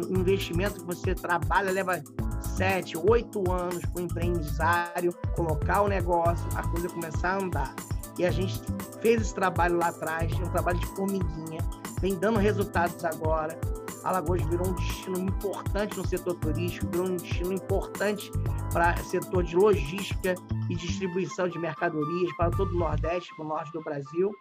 investimentos 0.09 0.79
que 0.79 0.85
você 0.85 1.13
trabalha, 1.13 1.71
leva 1.71 2.01
sete, 2.41 2.97
oito 2.97 3.51
anos 3.51 3.85
para 3.85 4.01
o 4.01 4.05
empresário 4.05 5.13
colocar 5.35 5.81
o 5.81 5.87
negócio, 5.87 6.45
a 6.55 6.67
coisa 6.67 6.87
começar 6.89 7.33
a 7.33 7.43
andar. 7.43 7.75
E 8.17 8.25
a 8.25 8.31
gente 8.31 8.59
fez 9.01 9.21
esse 9.21 9.35
trabalho 9.35 9.77
lá 9.77 9.89
atrás, 9.89 10.31
um 10.33 10.49
trabalho 10.49 10.79
de 10.79 10.87
formiguinha, 10.87 11.59
vem 12.01 12.15
dando 12.15 12.39
resultados 12.39 13.03
agora. 13.05 13.59
Alagoas 14.03 14.41
virou 14.43 14.69
um 14.69 14.73
destino 14.73 15.19
importante 15.19 15.97
no 15.97 16.07
setor 16.07 16.35
turístico, 16.35 16.87
virou 16.89 17.07
um 17.07 17.15
destino 17.17 17.53
importante 17.53 18.31
para 18.71 18.95
setor 18.97 19.43
de 19.43 19.55
logística 19.55 20.33
e 20.69 20.75
distribuição 20.75 21.49
de 21.49 21.59
mercadorias 21.59 22.31
para 22.37 22.49
todo 22.51 22.71
o 22.73 22.79
Nordeste, 22.79 23.35
para 23.35 23.45
o 23.45 23.49
Norte 23.49 23.71
do 23.73 23.83
Brasil. 23.83 24.31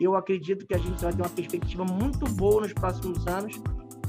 Eu 0.00 0.14
acredito 0.14 0.66
que 0.66 0.74
a 0.74 0.78
gente 0.78 1.02
vai 1.02 1.12
ter 1.12 1.22
uma 1.22 1.28
perspectiva 1.28 1.84
muito 1.84 2.24
boa 2.34 2.62
nos 2.62 2.72
próximos 2.72 3.26
anos, 3.26 3.60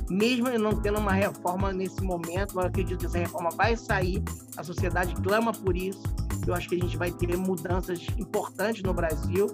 mesmo 0.09 0.47
não 0.59 0.79
tendo 0.79 0.99
uma 0.99 1.13
reforma 1.13 1.73
nesse 1.73 2.01
momento. 2.01 2.59
Eu 2.59 2.67
acredito 2.67 2.99
que 2.99 3.05
essa 3.07 3.17
reforma 3.17 3.49
vai 3.51 3.75
sair, 3.75 4.23
a 4.55 4.63
sociedade 4.63 5.15
clama 5.15 5.51
por 5.51 5.75
isso. 5.75 6.01
Eu 6.45 6.53
acho 6.53 6.69
que 6.69 6.75
a 6.75 6.79
gente 6.79 6.97
vai 6.97 7.11
ter 7.11 7.35
mudanças 7.35 8.05
importantes 8.17 8.83
no 8.83 8.93
Brasil 8.93 9.47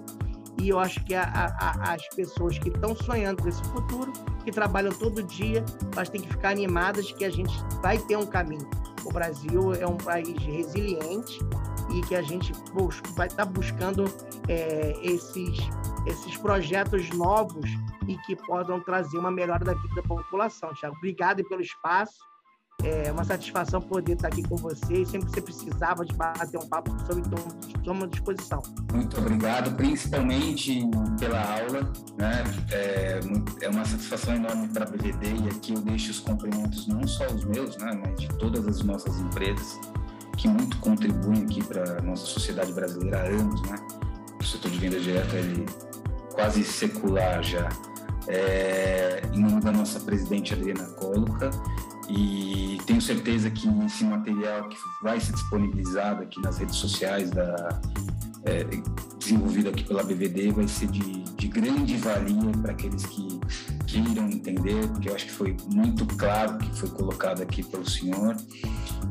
e 0.60 0.70
eu 0.70 0.78
acho 0.78 1.04
que 1.04 1.14
a, 1.14 1.22
a, 1.24 1.92
as 1.92 2.08
pessoas 2.14 2.58
que 2.58 2.68
estão 2.68 2.94
sonhando 2.94 3.42
com 3.42 3.48
esse 3.48 3.62
futuro, 3.64 4.12
que 4.44 4.50
trabalham 4.50 4.90
todo 4.92 5.22
dia, 5.22 5.64
elas 5.92 6.08
têm 6.08 6.20
que 6.20 6.28
ficar 6.28 6.50
animadas 6.50 7.12
que 7.12 7.24
a 7.24 7.30
gente 7.30 7.52
vai 7.82 7.98
ter 7.98 8.16
um 8.16 8.26
caminho. 8.26 8.68
O 9.04 9.12
Brasil 9.12 9.74
é 9.74 9.86
um 9.86 9.96
país 9.96 10.36
resiliente 10.42 11.38
e 11.94 12.00
que 12.02 12.14
a 12.14 12.22
gente 12.22 12.52
vai 13.14 13.26
estar 13.26 13.44
tá 13.44 13.50
buscando 13.50 14.04
é, 14.48 14.96
esses, 15.02 15.58
esses 16.06 16.36
projetos 16.36 17.10
novos 17.10 17.68
e 18.06 18.16
que 18.18 18.36
possam 18.36 18.80
trazer 18.80 19.18
uma 19.18 19.30
melhora 19.30 19.64
da 19.64 19.74
vida 19.74 19.94
da 19.96 20.02
população. 20.02 20.72
Tiago, 20.74 20.96
obrigado 20.96 21.44
pelo 21.48 21.60
espaço. 21.60 22.14
É 22.82 23.10
uma 23.10 23.24
satisfação 23.24 23.80
poder 23.80 24.12
estar 24.12 24.28
aqui 24.28 24.46
com 24.46 24.56
você. 24.56 25.04
Sempre 25.04 25.26
que 25.26 25.32
você 25.34 25.40
precisava 25.40 26.04
de 26.04 26.14
bater 26.14 26.58
um 26.58 26.68
papo 26.68 26.90
sobre, 27.00 27.22
então, 27.26 27.38
estamos 27.74 28.04
à 28.04 28.06
disposição. 28.06 28.62
Muito 28.92 29.18
obrigado, 29.18 29.74
principalmente 29.76 30.82
pela 31.18 31.40
aula. 31.40 31.90
Né? 32.18 32.44
É, 32.70 33.20
é 33.62 33.68
uma 33.68 33.84
satisfação 33.84 34.34
enorme 34.34 34.68
para 34.68 34.84
a 34.84 34.88
BVD 34.88 35.44
e 35.44 35.48
aqui 35.48 35.74
eu 35.74 35.80
deixo 35.80 36.10
os 36.10 36.20
cumprimentos 36.20 36.86
não 36.86 37.06
só 37.06 37.26
os 37.26 37.44
meus, 37.46 37.76
né, 37.78 37.98
mas 38.04 38.20
de 38.20 38.28
todas 38.36 38.66
as 38.68 38.82
nossas 38.82 39.18
empresas 39.20 39.80
que 40.36 40.46
muito 40.46 40.76
contribuem 40.78 41.44
aqui 41.44 41.64
para 41.64 41.98
a 41.98 42.02
nossa 42.02 42.26
sociedade 42.26 42.72
brasileira 42.72 43.20
há 43.20 43.26
anos. 43.26 43.62
Né? 43.62 43.76
O 44.38 44.44
setor 44.44 44.70
de 44.70 44.78
venda 44.78 45.00
direta 45.00 45.34
ele 45.34 45.64
quase 46.36 46.62
secular 46.62 47.42
já. 47.42 47.68
É, 48.28 49.22
em 49.32 49.40
nome 49.40 49.60
da 49.60 49.72
nossa 49.72 50.00
presidente 50.00 50.52
Adriana 50.52 50.84
Cóluca 50.94 51.50
e 52.08 52.78
tenho 52.84 53.00
certeza 53.00 53.50
que 53.50 53.68
esse 53.84 54.04
material 54.04 54.68
que 54.68 54.76
vai 55.02 55.20
ser 55.20 55.32
disponibilizado 55.32 56.22
aqui 56.22 56.40
nas 56.40 56.58
redes 56.58 56.76
sociais 56.76 57.30
da 57.30 57.80
é, 58.44 58.64
desenvolvido 59.18 59.70
aqui 59.70 59.84
pela 59.84 60.02
BVD 60.02 60.52
vai 60.52 60.68
ser 60.68 60.88
de, 60.88 61.22
de 61.22 61.48
grande 61.48 61.96
valia 61.96 62.52
para 62.62 62.72
aqueles 62.72 63.04
que 63.06 63.40
queiram 63.86 64.28
entender, 64.28 64.86
porque 64.88 65.08
eu 65.08 65.14
acho 65.14 65.26
que 65.26 65.32
foi 65.32 65.56
muito 65.72 66.04
claro 66.16 66.58
que 66.58 66.78
foi 66.78 66.88
colocado 66.90 67.42
aqui 67.42 67.62
pelo 67.62 67.88
senhor 67.88 68.36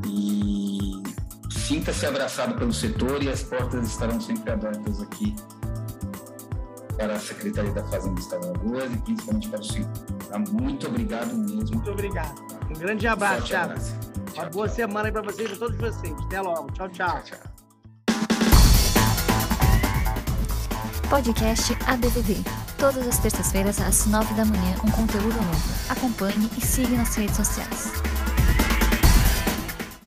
e 0.07 0.91
sinta-se 1.51 2.05
abraçado 2.05 2.55
pelo 2.55 2.73
setor 2.73 3.23
e 3.23 3.29
as 3.29 3.43
portas 3.43 3.88
estarão 3.88 4.19
sempre 4.21 4.51
abertas 4.51 5.01
aqui 5.01 5.35
para 6.97 7.15
a 7.15 7.19
Secretaria 7.19 7.71
da 7.71 7.84
Fazenda 7.86 8.15
do 8.15 8.21
Estado 8.21 8.41
de 8.41 8.47
Alagoas 8.47 8.93
e 8.93 8.97
principalmente 8.97 9.49
para 9.49 9.60
o 9.60 9.63
senhor. 9.63 9.89
Tá? 10.29 10.39
Muito 10.39 10.88
obrigado 10.88 11.36
mesmo. 11.36 11.75
Muito 11.75 11.91
obrigado. 11.91 12.41
Um 12.69 12.79
grande 12.79 13.08
abraço, 13.08 13.47
Thiago. 13.47 13.73
Uma 14.34 14.49
boa 14.49 14.67
tchau. 14.67 14.75
semana 14.75 15.08
aí 15.08 15.12
para 15.12 15.21
vocês 15.21 15.51
e 15.51 15.55
todos 15.55 15.77
vocês. 15.77 16.13
Até 16.25 16.41
logo. 16.41 16.71
Tchau, 16.71 16.89
tchau. 16.89 17.21
tchau, 17.23 17.39
tchau. 17.39 17.55
Podcast 21.10 21.77
ADVD. 21.88 22.38
Todas 22.77 23.08
as 23.08 23.19
terças-feiras, 23.19 23.79
às 23.79 24.05
nove 24.08 24.34
da 24.34 24.43
manhã, 24.43 24.75
um 24.84 24.91
conteúdo 24.91 25.36
novo. 25.36 25.73
Acompanhe 25.89 26.49
e 26.58 26.62
siga 26.62 26.97
nas 26.97 27.15
redes 27.15 27.38
sociais. 27.38 28.04